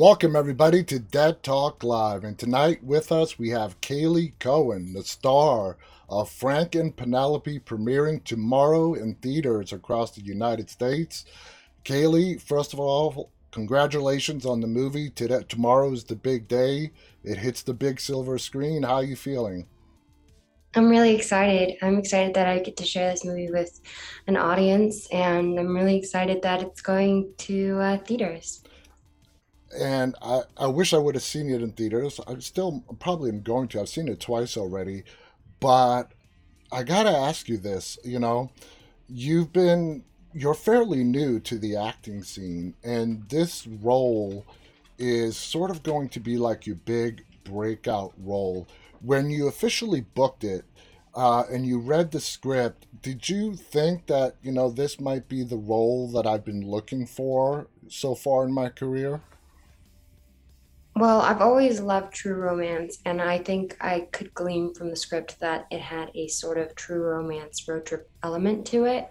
Welcome, 0.00 0.34
everybody, 0.34 0.82
to 0.84 0.98
Dead 0.98 1.42
Talk 1.42 1.84
Live. 1.84 2.24
And 2.24 2.38
tonight 2.38 2.82
with 2.82 3.12
us, 3.12 3.38
we 3.38 3.50
have 3.50 3.82
Caylee 3.82 4.32
Cowan, 4.38 4.94
the 4.94 5.04
star 5.04 5.76
of 6.08 6.30
Frank 6.30 6.74
and 6.74 6.96
Penelope, 6.96 7.60
premiering 7.60 8.24
tomorrow 8.24 8.94
in 8.94 9.16
theaters 9.16 9.74
across 9.74 10.12
the 10.12 10.22
United 10.22 10.70
States. 10.70 11.26
Caylee, 11.84 12.40
first 12.40 12.72
of 12.72 12.80
all, 12.80 13.30
congratulations 13.50 14.46
on 14.46 14.62
the 14.62 14.66
movie. 14.66 15.10
Today, 15.10 15.44
tomorrow 15.46 15.92
is 15.92 16.04
the 16.04 16.16
big 16.16 16.48
day. 16.48 16.92
It 17.22 17.36
hits 17.36 17.60
the 17.60 17.74
big 17.74 18.00
silver 18.00 18.38
screen. 18.38 18.84
How 18.84 18.94
are 18.94 19.04
you 19.04 19.16
feeling? 19.16 19.66
I'm 20.74 20.88
really 20.88 21.14
excited. 21.14 21.76
I'm 21.82 21.98
excited 21.98 22.32
that 22.36 22.46
I 22.46 22.60
get 22.60 22.78
to 22.78 22.86
share 22.86 23.10
this 23.10 23.26
movie 23.26 23.50
with 23.50 23.78
an 24.28 24.38
audience, 24.38 25.08
and 25.12 25.60
I'm 25.60 25.76
really 25.76 25.98
excited 25.98 26.40
that 26.40 26.62
it's 26.62 26.80
going 26.80 27.34
to 27.36 27.78
uh, 27.80 27.98
theaters. 27.98 28.62
And 29.78 30.16
I, 30.20 30.42
I 30.56 30.66
wish 30.66 30.92
I 30.92 30.98
would 30.98 31.14
have 31.14 31.22
seen 31.22 31.48
it 31.50 31.62
in 31.62 31.72
theaters. 31.72 32.20
I 32.26 32.38
still 32.40 32.84
probably 32.98 33.30
am 33.30 33.42
going 33.42 33.68
to. 33.68 33.80
I've 33.80 33.88
seen 33.88 34.08
it 34.08 34.20
twice 34.20 34.56
already. 34.56 35.04
But 35.60 36.12
I 36.72 36.82
got 36.82 37.04
to 37.04 37.10
ask 37.10 37.48
you 37.48 37.58
this 37.58 37.98
you 38.04 38.18
know, 38.18 38.50
you've 39.08 39.52
been, 39.52 40.04
you're 40.32 40.54
fairly 40.54 41.04
new 41.04 41.40
to 41.40 41.58
the 41.58 41.76
acting 41.76 42.22
scene, 42.22 42.74
and 42.82 43.28
this 43.28 43.66
role 43.66 44.44
is 44.98 45.36
sort 45.36 45.70
of 45.70 45.82
going 45.82 46.08
to 46.10 46.20
be 46.20 46.36
like 46.36 46.66
your 46.66 46.76
big 46.76 47.24
breakout 47.44 48.12
role 48.18 48.68
when 49.02 49.30
you 49.30 49.48
officially 49.48 50.00
booked 50.00 50.44
it 50.44 50.64
uh, 51.14 51.44
and 51.50 51.66
you 51.66 51.78
read 51.78 52.10
the 52.10 52.20
script, 52.20 52.86
did 53.02 53.28
you 53.28 53.56
think 53.56 54.06
that 54.06 54.36
you 54.42 54.52
know 54.52 54.70
this 54.70 55.00
might 55.00 55.28
be 55.28 55.42
the 55.42 55.56
role 55.56 56.08
that 56.08 56.26
I've 56.26 56.44
been 56.44 56.68
looking 56.68 57.06
for 57.06 57.66
so 57.88 58.14
far 58.14 58.44
in 58.44 58.52
my 58.52 58.68
career? 58.68 59.20
Well, 61.00 61.22
I've 61.22 61.40
always 61.40 61.80
loved 61.80 62.12
true 62.12 62.34
romance, 62.34 62.98
and 63.06 63.22
I 63.22 63.38
think 63.38 63.74
I 63.80 64.00
could 64.12 64.34
glean 64.34 64.74
from 64.74 64.90
the 64.90 64.96
script 64.96 65.40
that 65.40 65.64
it 65.70 65.80
had 65.80 66.10
a 66.14 66.28
sort 66.28 66.58
of 66.58 66.74
true 66.74 67.00
romance 67.00 67.66
road 67.66 67.86
trip 67.86 68.10
element 68.22 68.66
to 68.66 68.84
it. 68.84 69.08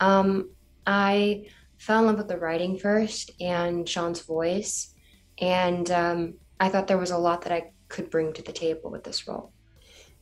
Um, 0.00 0.52
I 0.86 1.48
fell 1.76 2.00
in 2.00 2.06
love 2.06 2.16
with 2.16 2.28
the 2.28 2.38
writing 2.38 2.78
first 2.78 3.30
and 3.42 3.86
Sean's 3.86 4.22
voice, 4.22 4.94
and 5.38 5.90
um, 5.90 6.34
I 6.58 6.70
thought 6.70 6.86
there 6.86 6.96
was 6.96 7.10
a 7.10 7.18
lot 7.18 7.42
that 7.42 7.52
I 7.52 7.72
could 7.88 8.08
bring 8.08 8.32
to 8.32 8.42
the 8.42 8.50
table 8.50 8.90
with 8.90 9.04
this 9.04 9.28
role. 9.28 9.52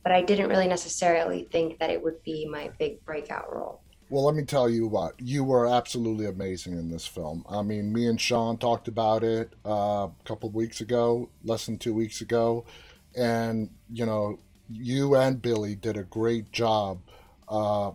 But 0.03 0.11
I 0.11 0.21
didn't 0.21 0.49
really 0.49 0.67
necessarily 0.67 1.47
think 1.53 1.79
that 1.79 1.89
it 1.89 2.03
would 2.03 2.21
be 2.23 2.49
my 2.49 2.69
big 2.77 3.05
breakout 3.05 3.49
role. 3.49 3.81
Well, 4.11 4.25
let 4.25 4.35
me 4.35 4.43
tell 4.43 4.69
you 4.69 4.87
what, 4.87 5.13
you 5.21 5.45
were 5.45 5.65
absolutely 5.65 6.25
amazing 6.25 6.73
in 6.73 6.89
this 6.89 7.07
film. 7.07 7.45
I 7.49 7.61
mean, 7.61 7.93
me 7.93 8.07
and 8.07 8.19
Sean 8.19 8.57
talked 8.57 8.89
about 8.89 9.23
it 9.23 9.53
uh, 9.65 10.09
a 10.09 10.11
couple 10.25 10.49
weeks 10.49 10.81
ago, 10.81 11.29
less 11.45 11.65
than 11.65 11.77
two 11.77 11.93
weeks 11.93 12.19
ago. 12.19 12.65
And, 13.15 13.69
you 13.89 14.05
know, 14.05 14.39
you 14.69 15.15
and 15.15 15.41
Billy 15.41 15.75
did 15.75 15.95
a 15.95 16.03
great 16.03 16.51
job 16.51 16.99
uh, 17.47 17.91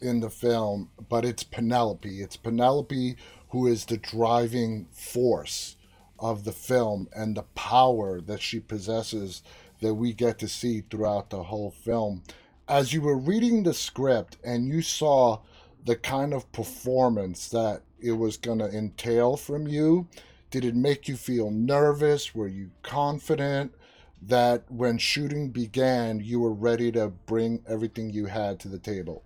in 0.00 0.20
the 0.20 0.30
film, 0.30 0.90
but 1.08 1.24
it's 1.24 1.42
Penelope. 1.42 2.22
It's 2.22 2.36
Penelope 2.36 3.16
who 3.48 3.66
is 3.66 3.86
the 3.86 3.96
driving 3.96 4.86
force 4.92 5.74
of 6.20 6.44
the 6.44 6.52
film 6.52 7.08
and 7.12 7.36
the 7.36 7.42
power 7.56 8.20
that 8.20 8.40
she 8.40 8.60
possesses 8.60 9.42
that 9.80 9.94
we 9.94 10.12
get 10.12 10.38
to 10.38 10.46
see 10.46 10.82
throughout 10.82 11.30
the 11.30 11.42
whole 11.42 11.72
film. 11.72 12.22
As 12.70 12.92
you 12.92 13.00
were 13.00 13.18
reading 13.18 13.64
the 13.64 13.74
script 13.74 14.36
and 14.44 14.68
you 14.68 14.80
saw 14.80 15.40
the 15.84 15.96
kind 15.96 16.32
of 16.32 16.52
performance 16.52 17.48
that 17.48 17.82
it 17.98 18.12
was 18.12 18.36
going 18.36 18.60
to 18.60 18.70
entail 18.70 19.36
from 19.36 19.66
you, 19.66 20.06
did 20.52 20.64
it 20.64 20.76
make 20.76 21.08
you 21.08 21.16
feel 21.16 21.50
nervous? 21.50 22.32
Were 22.32 22.46
you 22.46 22.70
confident 22.84 23.74
that 24.22 24.70
when 24.70 24.98
shooting 24.98 25.50
began, 25.50 26.20
you 26.20 26.38
were 26.38 26.52
ready 26.52 26.92
to 26.92 27.08
bring 27.08 27.64
everything 27.66 28.10
you 28.10 28.26
had 28.26 28.60
to 28.60 28.68
the 28.68 28.78
table? 28.78 29.24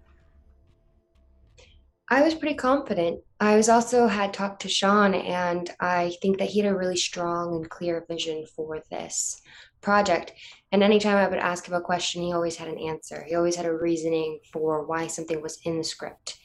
I 2.08 2.22
was 2.22 2.34
pretty 2.34 2.54
confident. 2.54 3.20
I 3.44 3.56
was 3.56 3.68
also 3.68 4.06
had 4.06 4.32
talked 4.32 4.62
to 4.62 4.70
Sean, 4.70 5.14
and 5.14 5.70
I 5.78 6.14
think 6.22 6.38
that 6.38 6.48
he 6.48 6.60
had 6.60 6.72
a 6.72 6.74
really 6.74 6.96
strong 6.96 7.54
and 7.54 7.68
clear 7.68 8.02
vision 8.08 8.46
for 8.56 8.82
this 8.90 9.42
project. 9.82 10.32
And 10.72 10.82
anytime 10.82 11.18
I 11.18 11.28
would 11.28 11.38
ask 11.38 11.68
him 11.68 11.74
a 11.74 11.80
question, 11.82 12.22
he 12.22 12.32
always 12.32 12.56
had 12.56 12.68
an 12.68 12.78
answer. 12.78 13.22
He 13.22 13.34
always 13.34 13.54
had 13.54 13.66
a 13.66 13.76
reasoning 13.76 14.40
for 14.50 14.86
why 14.86 15.08
something 15.08 15.42
was 15.42 15.60
in 15.64 15.76
the 15.76 15.84
script. 15.84 16.38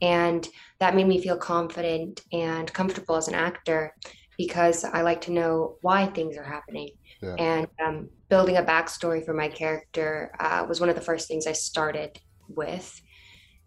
And 0.00 0.48
that 0.78 0.94
made 0.94 1.08
me 1.08 1.20
feel 1.20 1.36
confident 1.36 2.22
and 2.32 2.72
comfortable 2.72 3.16
as 3.16 3.26
an 3.26 3.34
actor 3.34 3.92
because 4.38 4.84
I 4.84 5.02
like 5.02 5.22
to 5.22 5.32
know 5.32 5.78
why 5.80 6.06
things 6.06 6.36
are 6.36 6.44
happening. 6.44 6.90
Yeah. 7.20 7.34
And 7.34 7.66
um, 7.84 8.10
building 8.28 8.58
a 8.58 8.62
backstory 8.62 9.24
for 9.24 9.34
my 9.34 9.48
character 9.48 10.32
uh, 10.38 10.64
was 10.68 10.78
one 10.78 10.88
of 10.88 10.94
the 10.94 11.02
first 11.02 11.26
things 11.26 11.48
I 11.48 11.52
started 11.52 12.20
with. 12.48 13.00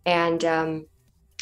And 0.06 0.46
um, 0.46 0.86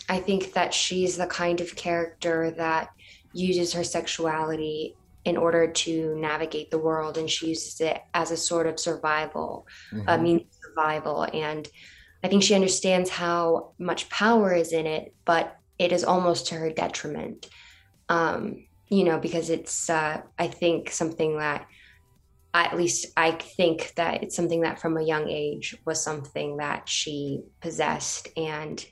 I 0.08 0.20
think 0.20 0.54
that 0.54 0.74
she's 0.74 1.18
the 1.18 1.28
kind 1.28 1.62
of 1.62 1.76
character 1.76 2.52
that 2.52 2.90
uses 3.34 3.74
her 3.74 3.84
sexuality 3.84 4.96
in 5.26 5.38
order 5.38 5.68
to 5.68 6.16
navigate 6.16 6.70
the 6.72 6.78
world 6.78 7.18
and 7.18 7.30
she 7.30 7.48
uses 7.48 7.82
it 7.82 8.00
as 8.14 8.32
a 8.32 8.38
sort 8.38 8.68
of 8.68 8.80
survival 8.80 9.68
mm-hmm. 9.92 10.08
i 10.08 10.18
mean 10.18 10.46
survival 10.64 11.28
and 11.34 11.68
i 12.24 12.28
think 12.28 12.44
she 12.44 12.56
understands 12.56 13.10
how 13.10 13.72
much 13.78 14.10
power 14.10 14.54
is 14.54 14.72
in 14.72 14.86
it 14.86 15.14
but 15.26 15.58
it 15.78 15.92
is 15.92 16.04
almost 16.04 16.48
to 16.48 16.56
her 16.56 16.70
detriment 16.70 17.50
um, 18.08 18.66
you 18.88 19.04
know 19.04 19.20
because 19.20 19.50
it's 19.50 19.90
uh, 19.90 20.22
i 20.40 20.48
think 20.48 20.92
something 20.92 21.38
that 21.40 21.68
at 22.54 22.78
least 22.78 23.08
i 23.18 23.32
think 23.32 23.94
that 23.96 24.24
it's 24.24 24.36
something 24.36 24.62
that 24.62 24.80
from 24.80 24.96
a 24.96 25.04
young 25.04 25.28
age 25.28 25.76
was 25.86 26.02
something 26.02 26.58
that 26.58 26.88
she 26.88 27.42
possessed 27.62 28.30
and 28.38 28.86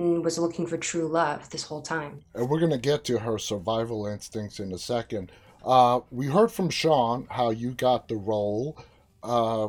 and 0.00 0.24
was 0.24 0.38
looking 0.38 0.66
for 0.66 0.76
true 0.76 1.06
love 1.06 1.50
this 1.50 1.64
whole 1.64 1.82
time. 1.82 2.22
And 2.34 2.48
we're 2.48 2.58
going 2.58 2.72
to 2.72 2.78
get 2.78 3.04
to 3.04 3.18
her 3.18 3.38
survival 3.38 4.06
instincts 4.06 4.58
in 4.58 4.72
a 4.72 4.78
second. 4.78 5.30
Uh, 5.64 6.00
we 6.10 6.26
heard 6.26 6.50
from 6.50 6.70
Sean 6.70 7.26
how 7.30 7.50
you 7.50 7.72
got 7.72 8.08
the 8.08 8.16
role. 8.16 8.78
Uh, 9.22 9.68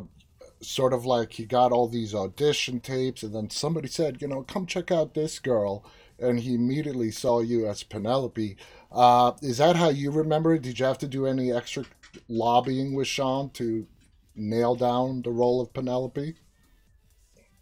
sort 0.62 0.94
of 0.94 1.06
like 1.06 1.34
he 1.34 1.46
got 1.46 1.72
all 1.72 1.88
these 1.88 2.16
audition 2.16 2.80
tapes, 2.80 3.24
and 3.24 3.34
then 3.34 3.50
somebody 3.50 3.88
said, 3.88 4.22
you 4.22 4.28
know, 4.28 4.44
come 4.44 4.66
check 4.66 4.92
out 4.92 5.14
this 5.14 5.40
girl. 5.40 5.84
And 6.20 6.40
he 6.40 6.54
immediately 6.54 7.12
saw 7.12 7.42
you 7.42 7.68
as 7.68 7.84
Penelope. 7.84 8.56
Uh, 8.92 9.32
is 9.42 9.58
that 9.58 9.76
how 9.76 9.90
you 9.90 10.12
remember 10.12 10.54
it? 10.54 10.62
Did 10.62 10.80
you 10.80 10.86
have 10.86 11.00
to 11.00 11.08
do 11.08 11.26
any 11.26 11.52
extra 11.52 11.84
lobbying 12.30 12.94
with 12.94 13.08
Sean 13.08 13.50
to 13.52 13.88
nail 14.36 14.76
down 14.76 15.24
the 15.24 15.32
role 15.32 15.60
of 15.60 15.74
Penelope? 15.74 16.36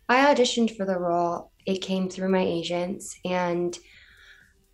I 0.09 0.34
auditioned 0.34 0.75
for 0.75 0.86
the 0.86 1.00
role 1.00 1.52
it 1.66 1.78
came 1.78 2.09
through 2.09 2.30
my 2.30 2.42
agents 2.42 3.18
and 3.24 3.78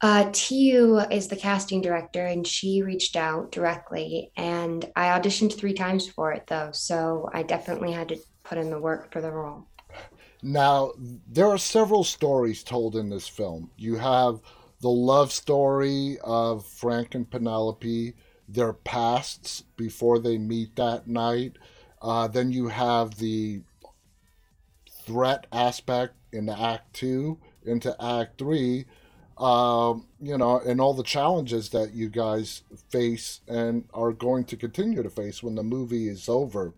uh, 0.02 0.30
TU 0.34 1.00
is 1.10 1.28
the 1.30 1.36
casting 1.36 1.82
director, 1.82 2.26
and 2.26 2.46
she 2.46 2.82
reached 2.82 3.16
out 3.16 3.52
directly. 3.52 4.32
And 4.36 4.86
I 4.96 5.08
auditioned 5.18 5.58
three 5.58 5.74
times 5.74 6.08
for 6.08 6.32
it, 6.32 6.46
though. 6.48 6.70
So 6.74 7.30
I 7.34 7.44
definitely 7.44 7.92
had 7.92 8.10
to 8.10 8.18
put 8.44 8.58
in 8.58 8.70
the 8.70 8.80
work 8.80 9.12
for 9.12 9.22
the 9.22 9.32
role. 9.32 9.66
Now, 10.44 10.92
there 11.28 11.48
are 11.48 11.58
several 11.58 12.04
stories 12.04 12.64
told 12.64 12.96
in 12.96 13.10
this 13.10 13.28
film. 13.28 13.72
You 13.78 13.96
have 13.96 14.42
the 14.82 14.90
love 14.90 15.32
story 15.32 16.20
of 16.24 16.66
Frank 16.66 17.16
and 17.16 17.28
Penelope, 17.28 18.14
their 18.48 18.74
pasts 18.74 19.64
before 19.76 20.20
they 20.20 20.38
meet 20.38 20.76
that 20.76 21.08
night. 21.08 21.54
Uh, 22.02 22.28
then 22.28 22.52
you 22.52 22.68
have 22.68 23.16
the 23.16 23.62
threat 25.06 25.48
aspect 25.52 26.16
into 26.32 26.58
Act 26.58 26.94
Two, 26.94 27.40
into 27.66 27.96
Act 28.04 28.38
Three, 28.38 28.86
um, 29.38 30.08
you 30.22 30.38
know, 30.38 30.60
and 30.60 30.80
all 30.80 30.94
the 30.94 31.04
challenges 31.04 31.70
that 31.70 31.94
you 31.94 32.10
guys 32.10 32.64
face 32.90 33.42
and 33.48 33.86
are 33.94 34.12
going 34.12 34.46
to 34.46 34.58
continue 34.58 35.04
to 35.04 35.10
face 35.10 35.44
when 35.44 35.56
the 35.56 35.64
movie 35.64 36.08
is 36.08 36.30
over. 36.30 36.74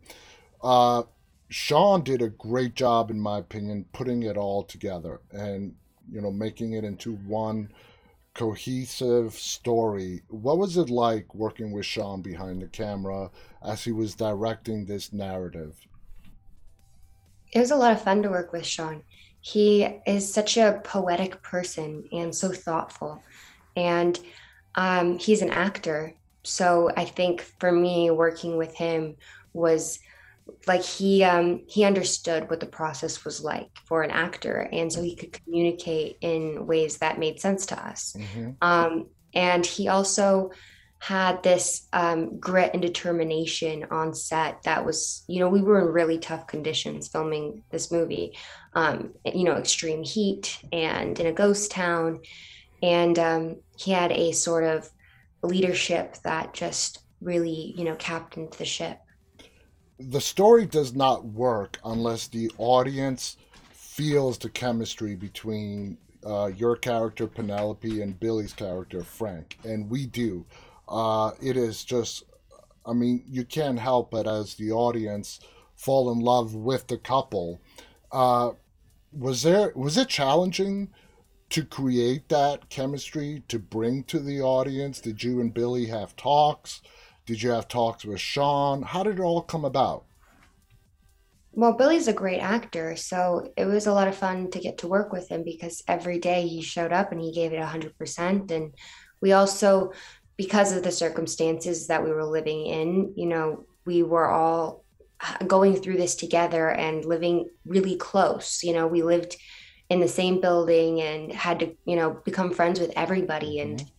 Uh, 0.62 1.04
Sean 1.50 2.04
did 2.04 2.22
a 2.22 2.30
great 2.30 2.74
job, 2.74 3.10
in 3.10 3.20
my 3.20 3.38
opinion, 3.38 3.86
putting 3.94 4.24
it 4.24 4.38
all 4.38 4.64
together 4.64 5.22
and 5.32 5.76
you 6.12 6.22
know 6.22 6.32
making 6.32 6.74
it 6.74 6.84
into 6.84 7.16
one 7.16 7.70
cohesive 8.34 9.34
story. 9.34 10.22
What 10.30 10.58
was 10.58 10.78
it 10.78 10.90
like 10.90 11.34
working 11.34 11.72
with 11.72 11.86
Sean 11.86 12.22
behind 12.22 12.62
the 12.62 12.68
camera 12.68 13.32
as 13.64 13.84
he 13.84 13.92
was 13.92 14.16
directing 14.16 14.86
this 14.86 15.12
narrative? 15.14 15.88
It 17.52 17.60
was 17.60 17.72
a 17.72 17.76
lot 17.76 17.94
of 17.94 18.02
fun 18.02 18.24
to 18.24 18.30
work 18.30 18.52
with 18.52 18.66
Sean 18.66 19.04
he 19.48 19.84
is 20.06 20.34
such 20.34 20.58
a 20.58 20.82
poetic 20.84 21.42
person 21.42 22.04
and 22.12 22.36
so 22.36 22.52
thoughtful. 22.52 23.24
And 23.78 24.20
um, 24.76 25.18
he's 25.20 25.42
an 25.42 25.52
actor. 25.52 26.14
So 26.44 26.92
I 26.98 27.06
think 27.06 27.42
for 27.42 27.72
me, 27.72 28.12
working 28.12 28.58
with 28.58 28.76
him 28.76 29.16
was 29.54 30.00
like 30.66 30.84
he 30.84 31.24
um, 31.24 31.64
he 31.68 31.86
understood 31.86 32.50
what 32.50 32.60
the 32.60 32.66
process 32.66 33.24
was 33.24 33.42
like 33.42 33.70
for 33.86 34.02
an 34.02 34.12
actor, 34.12 34.68
and 34.72 34.92
so 34.92 35.02
he 35.02 35.16
could 35.16 35.34
communicate 35.34 36.18
in 36.22 36.68
ways 36.68 36.98
that 36.98 37.20
made 37.20 37.40
sense 37.40 37.66
to 37.68 37.86
us. 37.86 38.16
Mm-hmm. 38.18 38.52
Um, 38.62 39.08
and 39.34 39.66
he 39.66 39.88
also 39.88 40.52
had 41.00 41.44
this 41.44 41.88
um, 41.94 42.40
grit 42.40 42.72
and 42.74 42.82
determination 42.82 43.86
on 43.92 44.14
set 44.14 44.64
that 44.64 44.86
was, 44.86 45.24
you 45.28 45.40
know, 45.40 45.50
we 45.50 45.62
were 45.62 45.80
in 45.80 45.94
really 45.94 46.18
tough 46.18 46.48
conditions 46.48 47.08
filming 47.08 47.64
this 47.72 47.92
movie, 47.92 48.36
um, 48.74 49.14
you 49.26 49.44
know, 49.44 49.56
extreme 49.56 50.04
heat 50.04 50.60
and 50.72 51.20
in 51.20 51.28
a 51.28 51.32
ghost 51.32 51.72
town. 51.72 52.20
And 52.82 53.18
um, 53.20 53.58
he 53.78 53.92
had 53.92 54.12
a 54.12 54.32
sort 54.32 54.64
of 54.64 54.90
leadership 55.44 56.18
that 56.24 56.54
just 56.54 57.00
really, 57.22 57.74
you 57.78 57.84
know, 57.84 57.96
captained 57.96 58.54
the 58.54 58.66
ship. 58.66 59.00
The 60.00 60.22
story 60.22 60.66
does 60.66 60.94
not 60.94 61.26
work 61.26 61.80
unless 61.84 62.28
the 62.28 62.52
audience 62.58 63.38
feels 63.72 64.38
the 64.38 64.50
chemistry 64.50 65.16
between 65.16 65.98
uh, 66.26 66.52
your 66.56 66.76
character 66.76 67.26
Penelope 67.26 68.02
and 68.02 68.20
Billy's 68.20 68.54
character 68.54 69.04
Frank, 69.04 69.58
and 69.64 69.90
we 69.90 70.06
do. 70.06 70.46
Uh, 70.88 71.32
it 71.42 71.58
is 71.58 71.84
just, 71.84 72.24
I 72.86 72.94
mean, 72.94 73.24
you 73.28 73.46
can't 73.46 73.80
help 73.80 74.12
but 74.12 74.28
as 74.28 74.56
the 74.56 74.72
audience 74.72 75.40
fall 75.76 76.12
in 76.12 76.20
love 76.20 76.56
with 76.56 76.88
the 76.88 76.98
couple. 76.98 77.62
Uh, 78.12 78.52
was 79.12 79.44
there 79.44 79.72
was 79.76 79.98
it 79.98 80.10
challenging 80.10 80.90
to 81.50 81.64
create 81.64 82.28
that 82.30 82.70
chemistry 82.70 83.44
to 83.48 83.60
bring 83.60 84.04
to 84.04 84.20
the 84.20 84.42
audience? 84.42 85.00
Did 85.00 85.24
you 85.24 85.40
and 85.40 85.54
Billy 85.54 85.86
have 85.86 86.16
talks? 86.16 86.82
Did 87.26 87.42
you 87.42 87.52
have 87.52 87.68
talks 87.68 88.06
with 88.06 88.20
Sean? 88.20 88.82
How 88.82 89.04
did 89.04 89.20
it 89.20 89.24
all 89.24 89.42
come 89.42 89.66
about? 89.66 90.06
Well, 91.52 91.74
Billy's 91.74 92.08
a 92.08 92.14
great 92.14 92.40
actor, 92.40 92.96
so 92.96 93.52
it 93.58 93.66
was 93.66 93.88
a 93.88 93.94
lot 93.94 94.08
of 94.08 94.16
fun 94.16 94.52
to 94.52 94.60
get 94.60 94.78
to 94.80 94.88
work 94.88 95.12
with 95.12 95.30
him 95.30 95.44
because 95.44 95.84
every 95.88 96.20
day 96.20 96.48
he 96.48 96.62
showed 96.62 96.94
up 96.94 97.12
and 97.12 97.20
he 97.20 97.32
gave 97.32 97.52
it 97.52 97.60
100%. 97.60 98.52
And 98.52 98.74
we 99.22 99.32
also 99.32 99.92
because 100.38 100.72
of 100.72 100.84
the 100.84 100.92
circumstances 100.92 101.88
that 101.88 102.04
we 102.04 102.12
were 102.12 102.26
living 102.26 102.68
in, 102.68 103.14
you 103.16 103.26
know, 103.26 103.66
we 103.86 104.04
were 104.04 104.30
all 104.30 104.84
going 105.48 105.76
through 105.76 105.98
this 105.98 106.16
together 106.16 106.70
and 106.70 107.04
living 107.06 107.50
really 107.66 107.96
close. 107.96 108.64
You 108.64 108.74
know, 108.74 108.88
we 108.88 109.02
lived 109.02 109.36
in 109.90 110.00
the 110.00 110.08
same 110.08 110.40
building 110.40 111.02
and 111.02 111.32
had 111.32 111.60
to, 111.60 111.76
you 111.86 111.96
know, 111.96 112.22
become 112.26 112.54
friends 112.54 112.80
with 112.80 112.92
everybody. 112.96 113.60
And 113.60 113.80
mm-hmm. 113.80 113.90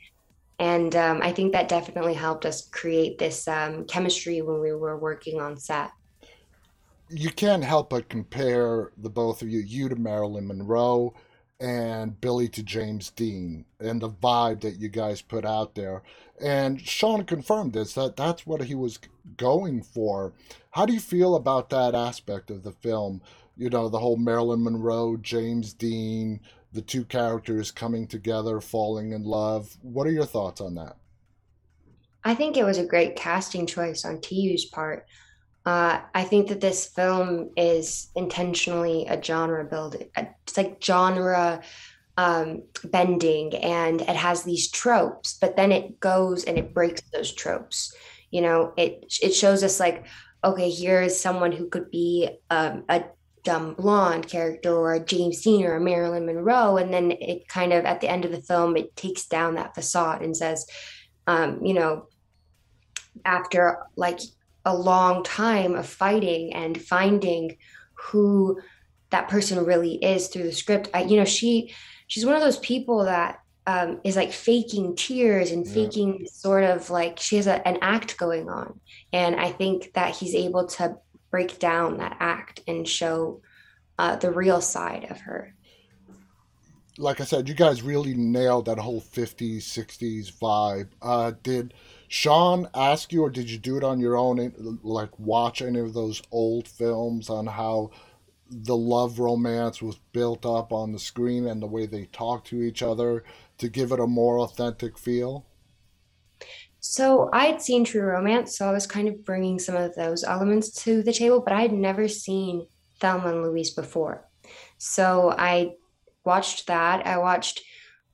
and 0.61 0.97
um, 0.97 1.21
I 1.23 1.33
think 1.33 1.53
that 1.53 1.69
definitely 1.69 2.15
helped 2.15 2.47
us 2.47 2.69
create 2.69 3.19
this 3.19 3.49
um, 3.49 3.85
chemistry 3.87 4.43
when 4.43 4.61
we 4.61 4.73
were 4.73 4.99
working 4.99 5.41
on 5.41 5.57
set. 5.57 5.91
You 7.11 7.31
can't 7.31 7.65
help 7.65 7.91
but 7.91 8.09
compare 8.09 8.93
the 8.99 9.11
both 9.11 9.43
of 9.43 9.49
you, 9.49 9.61
you 9.61 9.89
to 9.89 9.97
Marilyn 9.97 10.47
Monroe 10.47 11.15
and 11.61 12.21
Billy 12.21 12.49
to 12.49 12.63
James 12.63 13.11
Dean 13.11 13.65
and 13.81 14.01
the 14.01 14.11
vibe 14.11 14.61
that 14.61 14.79
you 14.79 14.89
guys 14.89 15.23
put 15.23 15.45
out 15.45 15.75
there. 15.75 16.03
And 16.41 16.81
Sean 16.81 17.25
confirmed 17.25 17.73
this 17.73 17.95
that 17.95 18.17
that's 18.17 18.47
what 18.47 18.63
he 18.63 18.75
was 18.75 18.99
going 19.37 19.83
for. 19.83 20.33
How 20.71 20.87
do 20.87 20.93
you 20.93 21.01
feel 21.01 21.35
about 21.35 21.71
that 21.71 21.95
aspect 21.95 22.51
of 22.51 22.63
the 22.63 22.73
film? 22.73 23.21
You 23.57 23.71
know, 23.71 23.89
the 23.89 23.99
whole 23.99 24.17
Marilyn 24.17 24.63
Monroe, 24.63 25.17
James 25.17 25.73
Dean, 25.73 26.41
the 26.73 26.83
two 26.83 27.05
characters 27.05 27.71
coming 27.71 28.07
together, 28.07 28.61
falling 28.61 29.13
in 29.13 29.25
love. 29.25 29.77
What 29.83 30.07
are 30.07 30.13
your 30.13 30.27
thoughts 30.27 30.61
on 30.61 30.75
that? 30.77 30.97
I 32.25 32.35
think 32.35 32.57
it 32.57 32.65
was 32.65 32.79
a 32.79 32.87
great 32.87 33.17
casting 33.17 33.67
choice 33.67 34.05
on 34.05 34.21
TU's 34.21 34.67
part. 34.67 35.07
Uh, 35.65 36.01
I 36.15 36.25
think 36.25 36.49
that 36.49 36.61
this 36.61 36.87
film 36.87 37.51
is 37.57 38.09
intentionally 38.15 39.07
a 39.07 39.23
genre 39.23 39.65
building. 39.65 40.09
It's 40.17 40.57
like 40.57 40.83
genre 40.83 41.63
um, 42.19 42.65
bending, 42.83 43.55
and 43.55 44.01
it 44.01 44.17
has 44.17 44.43
these 44.43 44.69
tropes, 44.69 45.39
but 45.41 45.55
then 45.55 45.71
it 45.71 46.01
goes 46.01 46.45
and 46.45 46.59
it 46.59 46.75
breaks 46.75 47.01
those 47.13 47.33
tropes. 47.33 47.95
You 48.31 48.43
know, 48.43 48.75
it 48.77 49.17
it 49.23 49.35
shows 49.35 49.63
us 49.63 49.79
like, 49.79 50.05
okay, 50.43 50.69
here 50.69 51.01
is 51.01 51.19
someone 51.19 51.53
who 51.53 51.69
could 51.69 51.91
be 51.93 52.29
um, 52.51 52.85
a 52.89 53.05
dumb 53.45 53.75
blonde 53.75 54.29
character 54.29 54.75
or 54.75 54.95
a 54.95 55.05
James 55.05 55.41
Dean 55.43 55.65
or 55.65 55.77
a 55.77 55.81
Marilyn 55.81 56.27
Monroe, 56.27 56.77
and 56.77 56.93
then 56.93 57.13
it 57.13 57.47
kind 57.47 57.73
of 57.73 57.85
at 57.85 58.01
the 58.01 58.11
end 58.11 58.25
of 58.25 58.33
the 58.33 58.43
film 58.43 58.77
it 58.77 58.97
takes 58.97 59.27
down 59.27 59.55
that 59.55 59.77
facade 59.77 60.21
and 60.21 60.37
says, 60.37 60.67
um, 61.29 61.65
you 61.65 61.73
know, 61.73 62.09
after 63.25 63.79
like 63.95 64.19
a 64.65 64.77
long 64.77 65.23
time 65.23 65.77
of 65.77 65.87
fighting 65.87 66.53
and 66.53 66.83
finding 66.83 67.57
who 67.95 68.61
that 69.11 69.29
person 69.29 69.65
really 69.65 69.95
is 69.95 70.27
through 70.27 70.43
the 70.43 70.53
script. 70.53 70.91
I, 70.93 71.05
you 71.05 71.17
know, 71.17 71.25
she 71.25 71.73
she's 72.09 72.27
one 72.27 72.35
of 72.35 72.41
those 72.41 72.59
people 72.59 73.05
that 73.05 73.41
um, 73.67 74.01
is 74.03 74.17
like 74.17 74.33
faking 74.33 74.97
tears 74.97 75.53
and 75.53 75.69
faking 75.69 76.21
yeah. 76.21 76.27
sort 76.33 76.65
of 76.65 76.91
like 76.91 77.21
she 77.21 77.37
has 77.37 77.47
a, 77.47 77.67
an 77.69 77.79
act 77.83 78.17
going 78.17 78.49
on, 78.49 78.81
and 79.13 79.37
I 79.37 79.53
think 79.53 79.93
that 79.93 80.17
he's 80.17 80.35
able 80.35 80.67
to 80.67 80.97
break 81.31 81.59
down 81.59 81.99
that 81.99 82.17
act 82.19 82.61
and 82.67 82.89
show 82.89 83.43
uh, 83.99 84.17
the 84.17 84.31
real 84.31 84.61
side 84.61 85.07
of 85.11 85.21
her. 85.21 85.55
Like 86.97 87.21
I 87.21 87.25
said, 87.25 87.49
you 87.49 87.55
guys 87.55 87.83
really 87.83 88.15
nailed 88.15 88.65
that 88.65 88.79
whole 88.79 89.01
50s, 89.01 89.59
60s 89.59 90.33
vibe. 90.33 90.89
Uh, 91.01 91.33
did 91.43 91.75
Sean 92.09 92.69
ask 92.75 93.13
you, 93.13 93.23
or 93.23 93.31
did 93.31 93.49
you 93.49 93.59
do 93.59 93.77
it 93.77 93.85
on 93.85 94.01
your 94.01 94.17
own? 94.17 94.81
Like 94.83 95.17
watch 95.19 95.63
any 95.63 95.79
of 95.79 95.93
those 95.93 96.23
old 96.33 96.67
films 96.67 97.31
on 97.31 97.47
how 97.47 97.91
the 98.51 98.77
love 98.77 99.19
romance 99.19 99.83
was 99.83 99.99
built 100.13 100.47
up 100.47 100.73
on 100.73 100.93
the 100.93 100.99
screen 100.99 101.47
and 101.47 101.61
the 101.61 101.67
way 101.67 101.87
they 101.87 102.07
talk 102.07 102.45
to 102.45 102.63
each 102.63 102.83
other 102.83 103.25
to 103.59 103.69
give 103.69 103.93
it 103.93 104.01
a 104.01 104.07
more 104.07 104.41
authentic 104.41 104.99
feel? 104.99 105.45
So 106.81 107.29
I 107.33 107.47
had 107.47 107.61
seen 107.61 107.85
True 107.85 108.03
Romance, 108.03 108.57
so 108.57 108.69
I 108.69 108.73
was 108.73 108.87
kind 108.87 109.09
of 109.09 109.25
bringing 109.25 109.59
some 109.59 109.77
of 109.77 109.95
those 109.95 110.25
elements 110.25 110.71
to 110.85 111.03
the 111.03 111.13
table, 111.13 111.41
but 111.41 111.53
I 111.53 111.63
had 111.63 111.73
never 111.73 112.09
seen 112.09 112.67
Thelma 113.01 113.29
and 113.29 113.43
Louise 113.43 113.71
before. 113.71 114.29
So 114.79 115.35
I 115.37 115.73
watched 116.25 116.69
that. 116.69 117.07
I 117.07 117.19
watched 117.19 117.63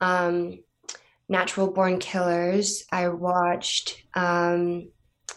um, 0.00 0.58
Natural 1.28 1.70
Born 1.70 1.98
Killers. 1.98 2.84
I 2.90 3.08
watched. 3.08 4.02
Um, 4.14 4.90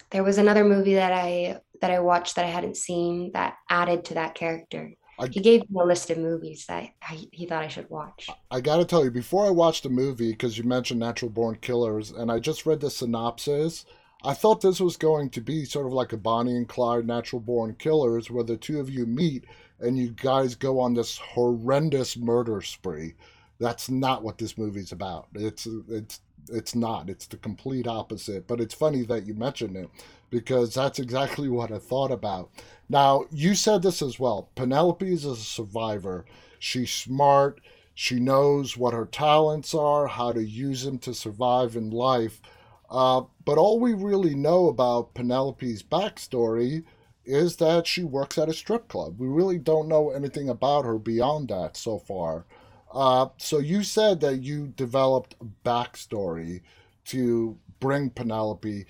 there 0.10 0.24
was 0.24 0.38
another 0.38 0.64
movie 0.64 0.96
that 0.96 1.12
I 1.12 1.60
that 1.82 1.92
I 1.92 2.00
watched 2.00 2.36
that 2.36 2.46
I 2.46 2.50
hadn't 2.50 2.78
seen 2.78 3.32
that 3.34 3.56
added 3.70 4.06
to 4.06 4.16
that 4.16 4.36
character. 4.36 4.94
I, 5.20 5.28
he 5.28 5.40
gave 5.40 5.62
me 5.70 5.82
a 5.82 5.86
list 5.86 6.10
of 6.12 6.18
movies 6.18 6.66
that 6.68 6.90
I, 7.02 7.28
he 7.32 7.46
thought 7.46 7.64
I 7.64 7.68
should 7.68 7.90
watch. 7.90 8.30
I 8.52 8.62
got 8.62 8.78
to 8.78 8.86
tell 8.86 9.04
you, 9.04 9.12
before 9.12 9.46
I 9.46 9.50
watched 9.50 9.84
the 9.84 9.90
movie, 9.90 10.32
because 10.32 10.58
you 10.58 10.64
mentioned 10.64 11.00
Natural 11.00 11.32
Born 11.32 11.58
Killers, 11.60 12.12
and 12.12 12.32
I 12.32 12.40
just 12.40 12.66
read 12.66 12.80
the 12.80 12.92
synopsis, 12.92 13.86
I 14.24 14.34
thought 14.34 14.62
this 14.62 14.80
was 14.80 14.98
going 14.98 15.30
to 15.32 15.42
be 15.42 15.66
sort 15.66 15.88
of 15.88 15.94
like 15.94 16.14
a 16.14 16.18
Bonnie 16.18 16.56
and 16.56 16.68
Clyde 16.68 17.08
Natural 17.08 17.40
Born 17.40 17.76
Killers, 17.76 18.30
where 18.30 18.44
the 18.44 18.58
two 18.58 18.80
of 18.80 18.90
you 18.90 19.06
meet 19.06 19.46
and 19.80 19.98
you 19.98 20.10
guys 20.10 20.56
go 20.56 20.80
on 20.80 20.94
this 20.94 21.18
horrendous 21.18 22.18
murder 22.18 22.62
spree 22.62 23.14
that's 23.60 23.90
not 23.90 24.24
what 24.24 24.38
this 24.38 24.58
movie's 24.58 24.92
about. 24.92 25.28
It's 25.34 25.68
it's 25.90 26.22
it's 26.50 26.76
not. 26.76 27.10
It's 27.10 27.28
the 27.28 27.38
complete 27.38 27.88
opposite. 27.88 28.48
But 28.48 28.62
it's 28.62 28.74
funny 28.74 29.04
that 29.04 29.26
you 29.26 29.34
mentioned 29.34 29.76
it 29.76 29.90
because 30.30 30.74
that's 30.74 31.00
exactly 31.00 31.50
what 31.50 31.72
I 31.72 31.80
thought 31.80 32.12
about. 32.12 32.50
Now, 32.90 33.26
you 33.32 33.56
said 33.56 33.82
this 33.82 34.02
as 34.02 34.20
well. 34.20 34.50
Penelope 34.56 35.12
is 35.12 35.26
a 35.26 35.36
survivor. 35.36 36.26
She's 36.60 36.92
smart. 36.92 37.62
She 37.94 38.20
knows 38.20 38.78
what 38.78 38.94
her 38.94 39.06
talents 39.06 39.74
are, 39.74 40.08
how 40.08 40.32
to 40.32 40.44
use 40.44 40.84
them 40.84 41.00
to 41.00 41.14
survive 41.14 41.76
in 41.76 41.90
life. 41.90 42.42
Uh, 42.90 43.24
but 43.44 43.58
all 43.58 43.80
we 43.80 43.94
really 43.94 44.36
know 44.36 44.68
about 44.68 45.14
Penelope's 45.14 45.84
backstory 45.84 46.84
is 47.26 47.58
that 47.58 47.86
she 47.86 48.04
works 48.04 48.38
at 48.38 48.50
a 48.50 48.54
strip 48.54 48.88
club. 48.88 49.20
We 49.20 49.28
really 49.28 49.58
don't 49.58 49.90
know 49.90 50.12
anything 50.12 50.48
about 50.48 50.86
her 50.86 50.98
beyond 50.98 51.50
that 51.50 51.76
so 51.76 51.98
far. 52.00 52.46
Uh, 52.94 53.28
so 53.38 53.60
you 53.60 53.84
said 53.84 54.20
that 54.22 54.42
you 54.42 54.68
developed 54.68 55.36
a 55.42 55.46
backstory 55.68 56.62
to 57.06 57.58
bring 57.80 58.10
Penelope. 58.10 58.86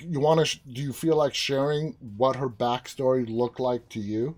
You 0.00 0.20
want 0.20 0.40
to? 0.40 0.46
Sh- 0.46 0.60
do 0.72 0.82
you 0.82 0.92
feel 0.92 1.16
like 1.16 1.34
sharing 1.34 1.96
what 2.16 2.36
her 2.36 2.48
backstory 2.48 3.28
looked 3.28 3.60
like 3.60 3.88
to 3.90 4.00
you? 4.00 4.36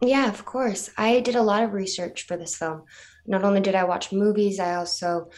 Yeah, 0.00 0.28
of 0.28 0.44
course. 0.44 0.90
I 0.98 1.20
did 1.20 1.36
a 1.36 1.42
lot 1.42 1.62
of 1.62 1.72
research 1.72 2.26
for 2.26 2.36
this 2.36 2.56
film. 2.56 2.82
Not 3.26 3.44
only 3.44 3.60
did 3.60 3.74
I 3.74 3.84
watch 3.84 4.12
movies, 4.12 4.60
I 4.60 4.74
also 4.74 5.30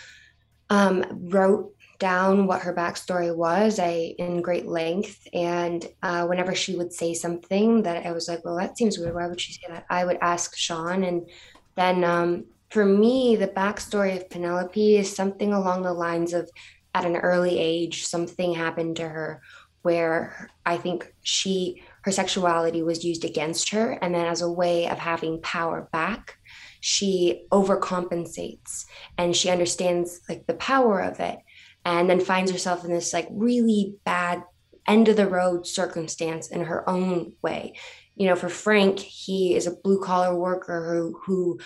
um, 0.70 1.04
wrote 1.28 1.72
down 1.98 2.46
what 2.46 2.62
her 2.62 2.74
backstory 2.74 3.34
was 3.34 3.78
I, 3.78 4.14
in 4.18 4.42
great 4.42 4.66
length. 4.66 5.26
And 5.32 5.86
uh, 6.02 6.26
whenever 6.26 6.54
she 6.54 6.76
would 6.76 6.92
say 6.92 7.14
something 7.14 7.82
that 7.82 8.04
I 8.06 8.12
was 8.12 8.28
like, 8.28 8.44
well, 8.44 8.56
that 8.56 8.76
seems 8.76 8.98
weird. 8.98 9.14
Why 9.14 9.26
would 9.26 9.40
she 9.40 9.52
say 9.52 9.66
that? 9.68 9.86
I 9.90 10.04
would 10.04 10.18
ask 10.20 10.56
Sean. 10.56 11.04
And 11.04 11.28
then 11.76 12.04
um, 12.04 12.44
for 12.70 12.84
me, 12.84 13.36
the 13.36 13.48
backstory 13.48 14.16
of 14.16 14.28
Penelope 14.28 14.96
is 14.96 15.14
something 15.14 15.52
along 15.52 15.82
the 15.82 15.92
lines 15.92 16.32
of 16.32 16.50
at 16.94 17.04
an 17.04 17.16
early 17.16 17.58
age, 17.58 18.06
something 18.06 18.54
happened 18.54 18.96
to 18.96 19.08
her 19.08 19.40
where 19.82 20.50
I 20.66 20.76
think 20.76 21.14
she, 21.22 21.82
her 22.02 22.12
sexuality 22.12 22.82
was 22.82 23.04
used 23.04 23.24
against 23.24 23.70
her. 23.70 23.92
And 23.92 24.14
then 24.14 24.26
as 24.26 24.42
a 24.42 24.50
way 24.50 24.88
of 24.88 24.98
having 24.98 25.40
power 25.40 25.88
back, 25.92 26.36
she 26.80 27.46
overcompensates 27.50 28.84
and 29.16 29.34
she 29.34 29.50
understands 29.50 30.20
like 30.28 30.46
the 30.46 30.54
power 30.54 31.00
of 31.00 31.20
it. 31.20 31.38
and 31.84 32.10
then 32.10 32.20
finds 32.20 32.50
herself 32.50 32.84
in 32.84 32.90
this 32.90 33.12
like 33.12 33.28
really 33.30 33.94
bad 34.04 34.42
end 34.86 35.08
of 35.08 35.16
the 35.16 35.26
road 35.26 35.66
circumstance 35.66 36.48
in 36.48 36.64
her 36.64 36.88
own 36.88 37.32
way. 37.42 37.74
You 38.16 38.26
know, 38.26 38.36
for 38.36 38.48
Frank, 38.48 38.98
he 38.98 39.54
is 39.54 39.66
a 39.66 39.76
blue 39.76 40.00
collar 40.02 40.34
worker 40.36 40.92
who 40.92 41.20
who 41.24 41.60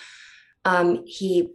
um, 0.64 1.04
he, 1.07 1.49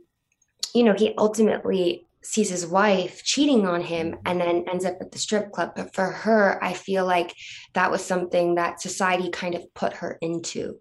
you 0.73 0.83
know, 0.83 0.93
he 0.93 1.13
ultimately 1.17 2.07
sees 2.21 2.49
his 2.49 2.67
wife 2.67 3.23
cheating 3.23 3.65
on 3.65 3.81
him 3.81 4.17
and 4.25 4.41
then 4.41 4.65
ends 4.69 4.83
up 4.83 4.97
at 4.99 5.11
the 5.11 5.17
strip 5.17 5.51
club. 5.51 5.71
But 5.75 5.95
for 5.95 6.05
her, 6.05 6.61
I 6.61 6.73
feel 6.73 7.05
like 7.05 7.33
that 7.73 7.89
was 7.89 8.03
something 8.03 8.55
that 8.55 8.81
society 8.81 9.29
kind 9.29 9.55
of 9.55 9.73
put 9.73 9.93
her 9.93 10.17
into. 10.21 10.77